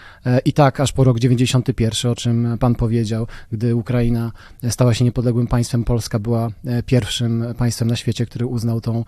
i 0.45 0.53
tak 0.53 0.81
aż 0.81 0.93
po 0.93 1.05
rok 1.05 1.19
91, 1.19 2.11
o 2.11 2.15
czym 2.15 2.57
pan 2.61 2.75
powiedział, 2.75 3.27
gdy 3.53 3.77
Ukraina 3.77 4.33
stała 4.69 4.95
się 4.95 5.05
niepodległym 5.05 5.47
państwem, 5.47 5.85
Polska 5.85 6.19
była 6.19 6.49
pierwszym 6.87 7.45
państwem 7.59 7.89
na 7.89 7.97
świecie, 7.97 8.27
który 8.27 8.47
uznał 8.47 8.81
tą, 8.81 9.05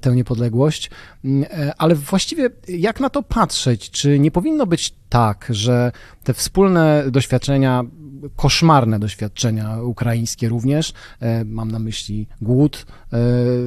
tę 0.00 0.12
niepodległość. 0.16 0.90
Ale 1.78 1.94
właściwie 1.94 2.50
jak 2.68 3.00
na 3.00 3.10
to 3.10 3.22
patrzeć? 3.22 3.90
Czy 3.90 4.18
nie 4.18 4.30
powinno 4.30 4.66
być 4.66 4.94
tak, 5.08 5.46
że 5.50 5.92
te 6.24 6.34
wspólne 6.34 7.04
doświadczenia 7.10 7.84
koszmarne 8.36 8.98
doświadczenia 8.98 9.76
ukraińskie 9.82 10.48
również. 10.48 10.92
E, 11.20 11.44
mam 11.44 11.70
na 11.70 11.78
myśli 11.78 12.26
głód 12.40 12.86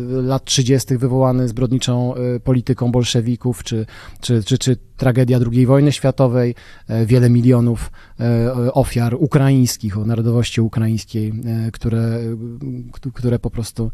lat 0.08 0.46
30. 0.46 0.98
wywołany 0.98 1.48
zbrodniczą 1.48 2.16
e, 2.16 2.40
polityką 2.40 2.92
bolszewików, 2.92 3.64
czy, 3.64 3.86
czy, 4.22 4.44
czy, 4.44 4.58
czy 4.58 4.78
tragedia 4.98 5.40
II 5.52 5.66
wojny 5.66 5.92
światowej, 5.92 6.56
wiele 7.06 7.30
milionów 7.30 7.92
ofiar 8.74 9.16
ukraińskich, 9.20 9.98
o 9.98 10.06
narodowości 10.06 10.62
ukraińskiej, 10.62 11.34
które, 11.74 12.20
które 13.14 13.40
po 13.40 13.50
prostu 13.50 13.92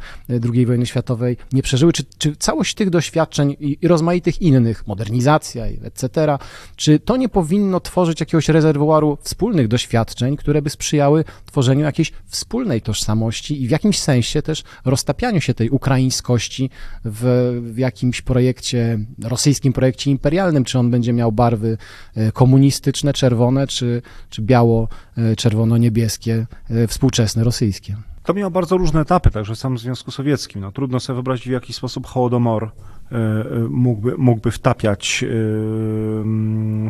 II 0.54 0.66
wojny 0.66 0.86
światowej 0.86 1.38
nie 1.54 1.64
przeżyły. 1.64 1.94
Czy, 1.94 2.04
czy 2.18 2.36
całość 2.36 2.76
tych 2.76 2.90
doświadczeń 2.90 3.56
i, 3.60 3.78
i 3.82 3.88
rozmaitych 3.88 4.42
innych, 4.42 4.88
modernizacja, 4.88 5.66
etc., 5.66 6.38
czy 6.76 7.00
to 7.00 7.18
nie 7.18 7.30
powinno 7.30 7.80
tworzyć 7.80 8.20
jakiegoś 8.20 8.50
rezerwuaru 8.50 9.18
wspólnych 9.22 9.68
doświadczeń, 9.68 10.38
które 10.38 10.62
by 10.62 10.70
sprzyjały 10.70 11.24
tworzeniu 11.46 11.86
jakiejś 11.86 12.12
wspólnej 12.26 12.82
tożsamości 12.82 13.64
i 13.64 13.68
w 13.68 13.72
jakimś 13.72 14.00
sensie 14.00 14.42
też 14.42 14.64
roztapianiu 14.86 15.42
się 15.44 15.54
tej 15.54 15.70
ukraińskości 15.70 16.70
w, 17.06 17.52
w 17.74 17.78
jakimś 17.78 18.22
projekcie, 18.22 19.00
rosyjskim 19.24 19.74
projekcie 19.74 20.12
imperialnym, 20.12 20.64
czy 20.64 20.80
on 20.80 20.92
będzie 20.92 21.14
miał 21.14 21.32
barwy 21.32 21.78
e, 22.16 22.32
komunistyczne, 22.32 23.14
czerwone, 23.14 23.68
czy, 23.68 24.02
czy 24.30 24.42
biało-czerwono-niebieskie, 24.42 26.46
e, 26.70 26.88
współczesne, 26.88 27.44
rosyjskie. 27.44 27.96
To 28.24 28.34
miało 28.34 28.52
bardzo 28.52 28.78
różne 28.78 29.02
etapy, 29.02 29.32
także 29.32 29.56
w 29.56 29.58
samym 29.58 29.78
Związku 29.78 30.12
Sowieckim. 30.12 30.62
No, 30.62 30.72
trudno 30.72 31.00
sobie 31.00 31.16
wyobrazić, 31.16 31.48
w 31.48 31.52
jaki 31.52 31.74
sposób 31.74 32.08
Hołodomor 32.08 32.72
E, 33.14 33.44
mógłby, 33.70 34.18
mógłby 34.18 34.52
wtapiać 34.52 35.24
e, 35.24 35.28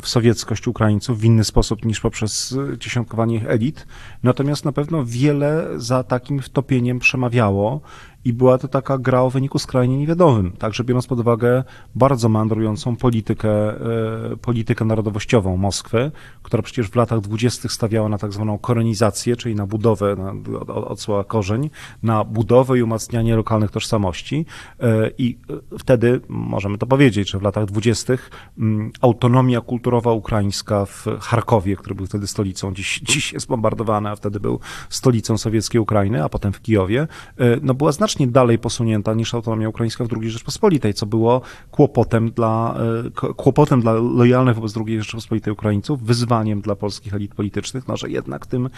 w 0.02 0.08
sowieckość 0.08 0.68
Ukraińców 0.68 1.20
w 1.20 1.24
inny 1.24 1.44
sposób 1.44 1.86
niż 1.86 2.00
poprzez 2.00 2.58
dziesiątkowanie 2.78 3.36
ich 3.36 3.48
elit. 3.48 3.88
Natomiast 4.24 4.66
na 4.66 4.72
pewno 4.72 5.06
wiele 5.06 5.68
za 5.76 6.04
takim 6.04 6.42
wtopieniem 6.42 7.00
przemawiało 7.00 7.82
i 8.26 8.34
była 8.34 8.58
to 8.58 8.68
taka 8.68 8.98
gra 8.98 9.22
o 9.22 9.30
wyniku 9.30 9.60
skrajnie 9.60 9.98
niewiadomym. 9.98 10.52
Także 10.52 10.84
biorąc 10.84 11.08
pod 11.08 11.20
uwagę 11.20 11.64
bardzo 11.96 12.30
mandrującą 12.30 12.96
politykę, 12.96 13.50
e, 13.52 14.38
politykę 14.42 14.86
narodowościową 14.86 15.58
Moskwy, 15.58 16.12
która 16.44 16.64
przecież 16.64 16.90
w 16.90 16.96
latach 16.96 17.22
dwudziestych 17.22 17.72
stawiała 17.72 18.10
na 18.10 18.18
tak 18.18 18.34
zwaną 18.34 18.58
koronizację, 18.58 19.36
czyli 19.36 19.56
na 19.56 19.66
budowę, 19.66 20.16
na, 20.16 20.34
od, 20.74 21.02
słowa 21.02 21.24
korzeń, 21.24 21.70
na 22.04 22.24
budowę 22.24 22.80
i 22.80 22.84
umacnianie 22.84 23.36
lokalnych 23.36 23.72
tożsamości. 23.72 24.46
E, 24.80 25.10
I 25.18 25.38
wtedy, 25.80 26.22
możemy 26.30 26.78
to 26.78 26.86
powiedzieć, 26.86 27.30
że 27.30 27.40
w 27.40 27.42
latach 27.42 27.66
dwudziestych 27.66 28.30
mm, 28.58 28.92
autonomia 29.02 29.62
kulturowa 29.62 30.12
ukraińska 30.12 30.86
w 30.86 31.06
Charkowie, 31.20 31.76
który 31.76 31.96
był 31.96 32.06
wtedy 32.06 32.28
stolicą, 32.28 32.74
dziś, 32.74 33.00
dziś 33.04 33.34
jest 33.34 33.48
bombardowana, 33.48 34.12
a 34.12 34.16
wtedy 34.16 34.40
był 34.40 34.60
stolicą 34.90 35.38
sowieckiej 35.38 35.82
Ukrainy, 35.82 36.24
a 36.24 36.30
potem 36.30 36.54
w 36.54 36.62
Kijowie, 36.62 37.02
e, 37.38 37.58
no 37.62 37.74
była 37.74 37.92
znacznie 37.92 38.13
znacznie 38.14 38.28
dalej 38.28 38.60
posunięta 38.60 39.14
niż 39.14 39.34
autonomia 39.34 39.70
ukraińska 39.70 40.06
w 40.06 40.08
II 40.22 40.30
Rzeczpospolitej, 40.30 40.94
co 40.94 41.06
było 41.06 41.42
kłopotem 41.72 42.32
dla, 42.32 42.76
e, 43.24 43.34
kłopotem 43.34 43.82
dla 43.82 43.94
lojalnych 43.94 44.56
wobec 44.56 44.74
II 44.88 45.00
Rzeczpospolitej 45.00 45.54
Ukraińców, 45.54 46.04
wyzwaniem 46.04 46.62
dla 46.62 46.76
polskich 46.76 47.14
elit 47.14 47.36
politycznych, 47.36 47.88
no, 47.88 47.98
że 47.98 48.10
jednak 48.10 48.46
tym 48.46 48.70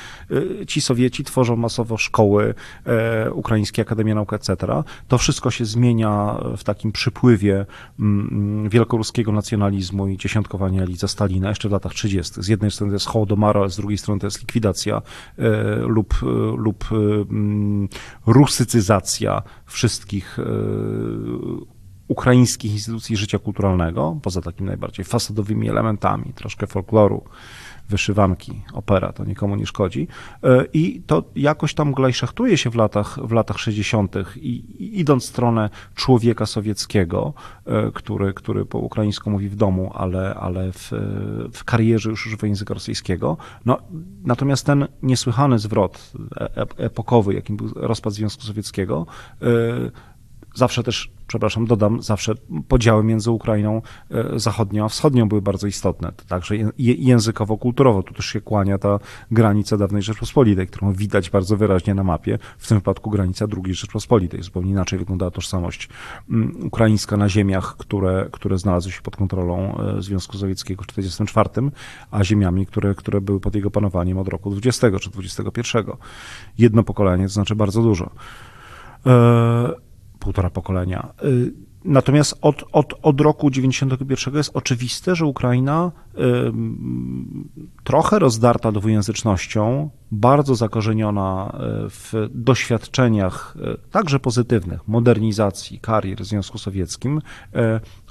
e, 0.62 0.66
ci 0.66 0.82
Sowieci 0.82 1.24
tworzą 1.24 1.56
masowo 1.56 1.98
szkoły, 1.98 2.54
e, 2.86 3.32
ukraińskie 3.32 3.82
Akademie 3.82 4.16
Nauk, 4.16 4.34
etc. 4.34 4.56
To 5.08 5.18
wszystko 5.18 5.52
się 5.52 5.66
zmienia 5.66 6.38
w 6.58 6.64
takim 6.64 6.92
przypływie 6.92 7.66
mm, 8.00 8.30
mm, 8.32 8.70
wielkoruskiego 8.70 9.32
nacjonalizmu 9.32 10.08
i 10.08 10.18
dziesiątkowania 10.18 10.84
elit 10.84 11.00
za 11.00 11.08
Stalina 11.08 11.50
jeszcze 11.50 11.70
w 11.70 11.72
latach 11.72 11.94
30. 11.94 12.44
Z 12.44 12.48
jednej 12.48 12.72
strony 12.72 12.92
to 12.92 12.96
jest 12.96 13.08
Hołdomara, 13.08 13.70
z 13.70 13.76
drugiej 13.76 13.98
strony 13.98 14.20
to 14.20 14.28
jest 14.28 14.40
likwidacja 14.40 15.02
lub, 15.88 16.14
lub 16.58 16.86
mm, 16.92 17.90
rusycyzacja 19.26 19.42
wszystkich 19.66 20.40
e, 20.40 20.44
ukraińskich 22.08 22.72
instytucji 22.72 23.18
życia 23.18 23.40
kulturalnego, 23.40 24.20
poza 24.22 24.42
takimi 24.42 24.68
najbardziej 24.68 25.06
fasadowymi 25.06 25.70
elementami, 25.70 26.34
troszkę 26.34 26.68
folkloru, 26.68 27.24
wyszywanki, 27.90 28.62
opera, 28.74 29.14
to 29.14 29.26
nikomu 29.26 29.56
nie 29.56 29.66
szkodzi. 29.66 30.08
E, 30.44 30.66
I 30.74 31.02
to 31.08 31.24
jakoś 31.36 31.74
tam 31.74 31.94
glajszachtuje 31.94 32.58
się 32.58 32.70
w 32.70 32.76
latach, 32.76 33.20
w 33.28 33.32
latach 33.32 33.60
60., 33.60 34.16
i, 34.36 34.50
i 34.50 35.00
idąc 35.00 35.24
w 35.24 35.28
stronę 35.28 35.70
człowieka 35.96 36.46
sowieckiego, 36.46 37.34
e, 37.66 37.92
który, 37.92 38.34
który 38.34 38.66
po 38.66 38.80
ukraińsku 38.80 39.30
mówi 39.30 39.50
w 39.50 39.56
domu, 39.56 39.92
ale, 39.96 40.36
ale 40.36 40.72
w, 40.72 40.92
w 41.54 41.64
karierze 41.64 42.10
już 42.10 42.28
używa 42.28 42.48
języka 42.48 42.74
rosyjskiego. 42.74 43.38
No, 43.66 43.78
natomiast 44.24 44.66
ten 44.66 44.88
niesłychany 45.04 45.60
zwrot 45.60 46.12
epokowy, 46.78 47.34
jakim 47.34 47.58
był 47.58 47.70
rozpad 47.76 48.14
Związku 48.14 48.44
Sowieckiego, 48.44 49.06
e, 49.42 49.46
zawsze 50.56 50.84
też 50.84 51.12
przepraszam, 51.28 51.66
dodam, 51.66 52.02
zawsze 52.02 52.34
podziały 52.68 53.04
między 53.04 53.32
Ukrainą 53.32 53.82
e, 54.12 54.40
zachodnią 54.40 54.86
a 54.86 54.90
wschodnią 54.90 55.30
były 55.30 55.42
bardzo 55.42 55.68
istotne, 55.68 56.12
także 56.28 56.56
językowo-kulturowo. 56.78 58.04
Tu 58.04 58.14
też 58.14 58.26
się 58.26 58.42
kłania 58.42 58.78
ta 58.78 59.00
granica 59.32 59.78
dawnej 59.78 60.02
Rzeczpospolitej, 60.02 60.68
którą 60.68 60.94
widać 60.94 61.30
bardzo 61.30 61.58
wyraźnie 61.58 61.94
na 61.94 62.04
mapie, 62.04 62.38
w 62.58 62.68
tym 62.68 62.78
wypadku 62.78 63.10
granica 63.10 63.46
II 63.66 63.76
Rzeczpospolitej. 63.76 64.44
Zupełnie 64.44 64.72
inaczej 64.72 65.00
wyglądała 65.00 65.32
tożsamość 65.32 65.90
mm, 66.30 66.66
ukraińska 66.66 67.18
na 67.18 67.30
ziemiach, 67.30 67.76
które, 67.78 68.30
które 68.32 68.58
znalazły 68.58 68.92
się 68.92 69.02
pod 69.02 69.16
kontrolą 69.16 69.78
e, 69.78 70.02
Związku 70.02 70.38
Sowieckiego 70.38 70.84
w 70.84 70.88
1944, 70.88 71.72
a 72.12 72.24
ziemiami, 72.24 72.66
które, 72.66 72.96
które 72.96 73.22
były 73.22 73.40
pod 73.40 73.56
jego 73.56 73.72
panowaniem 73.72 74.18
od 74.18 74.28
roku 74.28 74.52
20 74.52 75.00
czy 75.00 75.10
21. 75.10 75.86
Jedno 76.58 76.84
pokolenie, 76.84 77.24
to 77.24 77.34
znaczy 77.34 77.56
bardzo 77.56 77.82
dużo. 77.82 78.10
E, 79.06 79.85
półtora 80.26 80.50
pokolenia. 80.50 81.14
Y, 81.24 81.54
natomiast 81.84 82.38
od, 82.42 82.64
od, 82.72 82.94
od 83.02 83.22
roku 83.22 83.50
91 83.50 84.36
jest 84.36 84.52
oczywiste, 84.54 85.16
że 85.16 85.26
Ukraina 85.26 85.92
y, 85.92 86.20
trochę 87.84 88.20
rozdarta 88.20 88.72
dwujęzycznością, 88.72 89.90
bardzo 90.12 90.56
zakorzeniona 90.56 91.58
y, 91.86 91.90
w 91.90 92.14
doświadczeniach 92.34 93.58
także 93.92 94.20
pozytywnych, 94.20 94.88
modernizacji 94.88 95.80
karier 95.80 96.20
w 96.20 96.26
Związku 96.26 96.58
Sowieckim, 96.58 97.22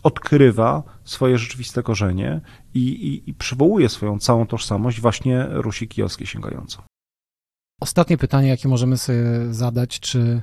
odkrywa 0.03 0.83
swoje 1.05 1.38
rzeczywiste 1.38 1.83
korzenie 1.83 2.40
i, 2.74 2.81
i, 2.81 3.31
i 3.31 3.35
przywołuje 3.35 3.88
swoją 3.88 4.18
całą 4.18 4.46
tożsamość 4.46 5.00
właśnie 5.00 5.46
Rusi 5.50 5.88
Kijowskiej 5.88 6.27
sięgającą. 6.27 6.83
Ostatnie 7.81 8.18
pytanie, 8.18 8.48
jakie 8.48 8.68
możemy 8.68 8.96
sobie 8.96 9.24
zadać, 9.50 10.00
czy 10.00 10.42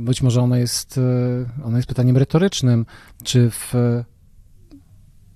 być 0.00 0.22
może 0.22 0.42
ono 0.42 0.56
jest, 0.56 0.98
e, 0.98 1.64
ono 1.64 1.76
jest 1.76 1.88
pytaniem 1.88 2.16
retorycznym. 2.16 2.86
Czy 3.22 3.50
w 3.50 3.74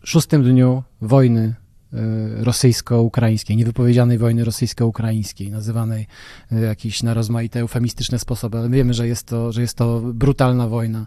szóstym 0.05 0.43
dniu 0.43 0.83
wojny 1.01 1.55
e, 1.93 2.45
rosyjsko-ukraińskiej, 2.45 3.57
niewypowiedzianej 3.57 4.19
wojny 4.19 4.45
rosyjsko-ukraińskiej, 4.45 5.51
nazywanej 5.51 6.07
jakieś 6.51 7.03
na 7.03 7.15
rozmaite 7.15 7.61
eufemistyczne 7.61 8.19
sposoby, 8.19 8.59
ale 8.59 8.69
wiemy, 8.69 8.95
że 8.95 9.09
jest 9.09 9.27
to, 9.27 9.53
że 9.53 9.61
jest 9.61 9.77
to 9.77 10.01
brutalna 10.01 10.69
wojna. 10.69 11.07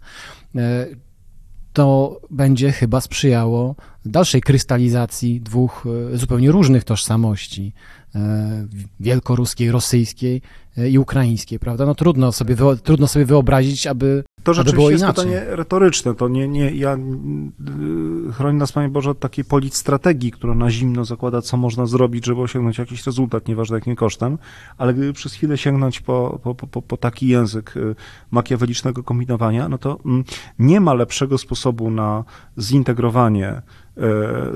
To 1.77 2.21
będzie 2.31 2.71
chyba 2.71 3.01
sprzyjało 3.01 3.75
dalszej 4.05 4.41
krystalizacji 4.41 5.41
dwóch 5.41 5.85
zupełnie 6.13 6.51
różnych 6.51 6.83
tożsamości 6.83 7.73
wielkoruskiej, 8.99 9.71
rosyjskiej 9.71 10.41
i 10.91 10.99
ukraińskiej, 10.99 11.59
prawda? 11.59 11.85
No 11.85 11.95
trudno 11.95 12.31
sobie, 12.31 12.55
trudno 12.83 13.07
sobie 13.07 13.25
wyobrazić, 13.25 13.87
aby 13.87 14.23
to 14.47 14.53
rzeczywiście 14.53 14.91
jest 14.91 15.05
pytanie 15.05 15.41
retoryczne. 15.47 16.15
To 16.15 16.27
nie, 16.27 16.47
nie, 16.47 16.71
ja 16.71 16.97
y, 18.29 18.33
chroni 18.33 18.57
nas, 18.57 18.71
Panie 18.71 18.89
Boże, 18.89 19.09
od 19.09 19.19
takiej 19.19 19.45
politstrategii, 19.45 20.31
która 20.31 20.55
na 20.55 20.71
zimno 20.71 21.05
zakłada, 21.05 21.41
co 21.41 21.57
można 21.57 21.85
zrobić, 21.85 22.25
żeby 22.25 22.41
osiągnąć 22.41 22.77
jakiś 22.77 23.05
rezultat, 23.05 23.47
nieważne 23.47 23.77
jakim 23.77 23.95
kosztem, 23.95 24.37
ale 24.77 24.93
gdyby 24.93 25.13
przez 25.13 25.33
chwilę 25.33 25.57
sięgnąć 25.57 25.99
po, 25.99 26.39
po, 26.43 26.55
po, 26.55 26.81
po 26.81 26.97
taki 26.97 27.27
język 27.27 27.77
y, 27.77 27.95
makiawelicznego 28.31 29.03
kombinowania, 29.03 29.69
no 29.69 29.77
to 29.77 29.99
mm, 30.05 30.23
nie 30.59 30.79
ma 30.79 30.93
lepszego 30.93 31.37
sposobu 31.37 31.89
na 31.89 32.23
zintegrowanie 32.59 33.61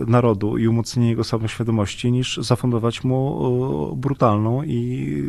narodu 0.08 0.58
i 0.58 0.68
umocnienie 0.68 1.10
jego 1.10 1.24
samoświadomości, 1.24 2.12
niż 2.12 2.38
zafundować 2.38 3.04
mu 3.04 3.96
brutalną 3.96 4.64
i 4.64 5.24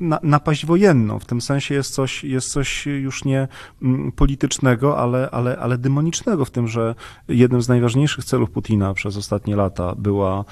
no, 0.00 0.18
napaść 0.22 0.66
wojenną. 0.66 1.18
W 1.18 1.24
tym 1.24 1.40
sensie 1.40 1.74
jest 1.74 1.94
coś, 1.94 2.24
jest 2.24 2.52
coś 2.52 2.86
już 2.86 3.24
nie 3.24 3.48
mm, 3.82 4.12
politycznego, 4.12 4.98
ale, 4.98 5.30
ale, 5.30 5.58
ale 5.58 5.78
demonicznego 5.78 6.44
w 6.44 6.50
tym, 6.50 6.68
że 6.68 6.94
jednym 7.28 7.62
z 7.62 7.68
najważniejszych 7.68 8.24
celów 8.24 8.50
Putina 8.50 8.94
przez 8.94 9.16
ostatnie 9.16 9.56
lata 9.56 9.94
była 9.98 10.44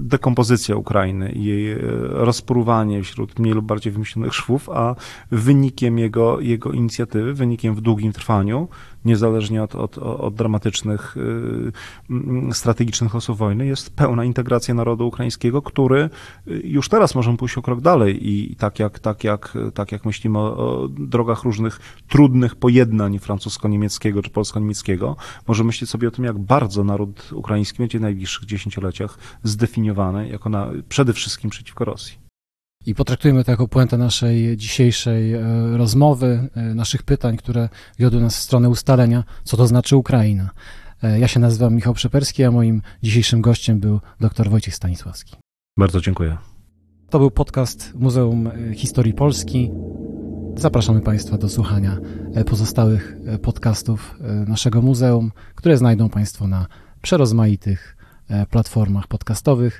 dekompozycja 0.00 0.76
Ukrainy 0.76 1.32
jej 1.36 1.76
rozpruwanie 2.00 3.02
wśród 3.02 3.38
mniej 3.38 3.54
lub 3.54 3.66
bardziej 3.66 3.92
wymyślonych 3.92 4.34
szwów, 4.34 4.68
a 4.68 4.94
wynikiem 5.30 5.98
jego, 5.98 6.40
jego 6.40 6.72
inicjatywy, 6.72 7.34
wynikiem 7.34 7.74
w 7.74 7.80
długim 7.80 8.12
trwaniu, 8.12 8.68
niezależnie 9.04 9.62
od, 9.62 9.74
od, 9.74 9.98
od 9.98 10.34
dramatycznych, 10.34 11.16
y, 12.50 12.54
strategicznych 12.54 13.14
losów 13.14 13.38
wojny, 13.38 13.66
jest 13.66 13.96
pełna 13.96 14.24
integracja 14.24 14.74
narodu 14.74 15.08
ukraińskiego, 15.08 15.62
który 15.62 16.10
y, 16.48 16.60
już 16.64 16.88
teraz 16.88 17.14
możemy 17.14 17.36
pójść 17.36 17.58
o 17.58 17.62
krok 17.62 17.80
dalej 17.80 18.28
i 18.28 18.56
tak 18.56 18.78
jak, 18.78 18.98
tak 18.98 19.24
jak, 19.24 19.58
tak 19.74 19.92
jak 19.92 20.04
myślimy 20.04 20.38
o, 20.38 20.56
o 20.56 20.88
drogach 20.88 21.42
różnych 21.42 21.80
trudnych 22.08 22.56
pojednań 22.56 23.18
francusko-niemieckiego 23.18 24.22
czy 24.22 24.30
polsko-niemieckiego, 24.30 25.16
możemy 25.48 25.66
myśleć 25.66 25.90
sobie 25.90 26.08
o 26.08 26.10
tym, 26.10 26.24
jak 26.24 26.38
bardzo 26.38 26.84
naród 26.84 27.32
ukraiński 27.32 27.78
będzie 27.78 27.98
w 27.98 28.02
najbliższych 28.02 28.44
dziesięcioleciach 28.44 29.18
zdefiniowany 29.42 30.28
jako 30.28 30.48
na, 30.48 30.70
przede 30.88 31.12
wszystkim 31.12 31.50
przeciwko 31.50 31.84
Rosji. 31.84 32.29
I 32.86 32.94
potraktujmy 32.94 33.44
to 33.44 33.50
jako 33.50 33.68
puentę 33.68 33.98
naszej 33.98 34.56
dzisiejszej 34.56 35.34
e, 35.34 35.40
rozmowy, 35.76 36.48
e, 36.54 36.74
naszych 36.74 37.02
pytań, 37.02 37.36
które 37.36 37.68
wiodły 37.98 38.20
nas 38.20 38.36
w 38.36 38.40
stronę 38.40 38.68
ustalenia, 38.68 39.24
co 39.44 39.56
to 39.56 39.66
znaczy 39.66 39.96
Ukraina. 39.96 40.50
E, 41.02 41.18
ja 41.18 41.28
się 41.28 41.40
nazywam 41.40 41.74
Michał 41.74 41.94
Przeperski, 41.94 42.44
a 42.44 42.50
moim 42.50 42.82
dzisiejszym 43.02 43.40
gościem 43.40 43.80
był 43.80 44.00
dr 44.20 44.50
Wojciech 44.50 44.74
Stanisławski. 44.74 45.36
Bardzo 45.78 46.00
dziękuję. 46.00 46.36
To 47.10 47.18
był 47.18 47.30
podcast 47.30 47.94
Muzeum 47.94 48.50
Historii 48.74 49.14
Polski. 49.14 49.70
Zapraszamy 50.56 51.00
Państwa 51.00 51.38
do 51.38 51.48
słuchania 51.48 51.98
pozostałych 52.46 53.16
podcastów 53.42 54.18
naszego 54.46 54.82
muzeum, 54.82 55.32
które 55.54 55.76
znajdą 55.76 56.08
Państwo 56.08 56.46
na 56.46 56.66
przerozmaitych 57.02 57.96
platformach 58.50 59.06
podcastowych. 59.06 59.78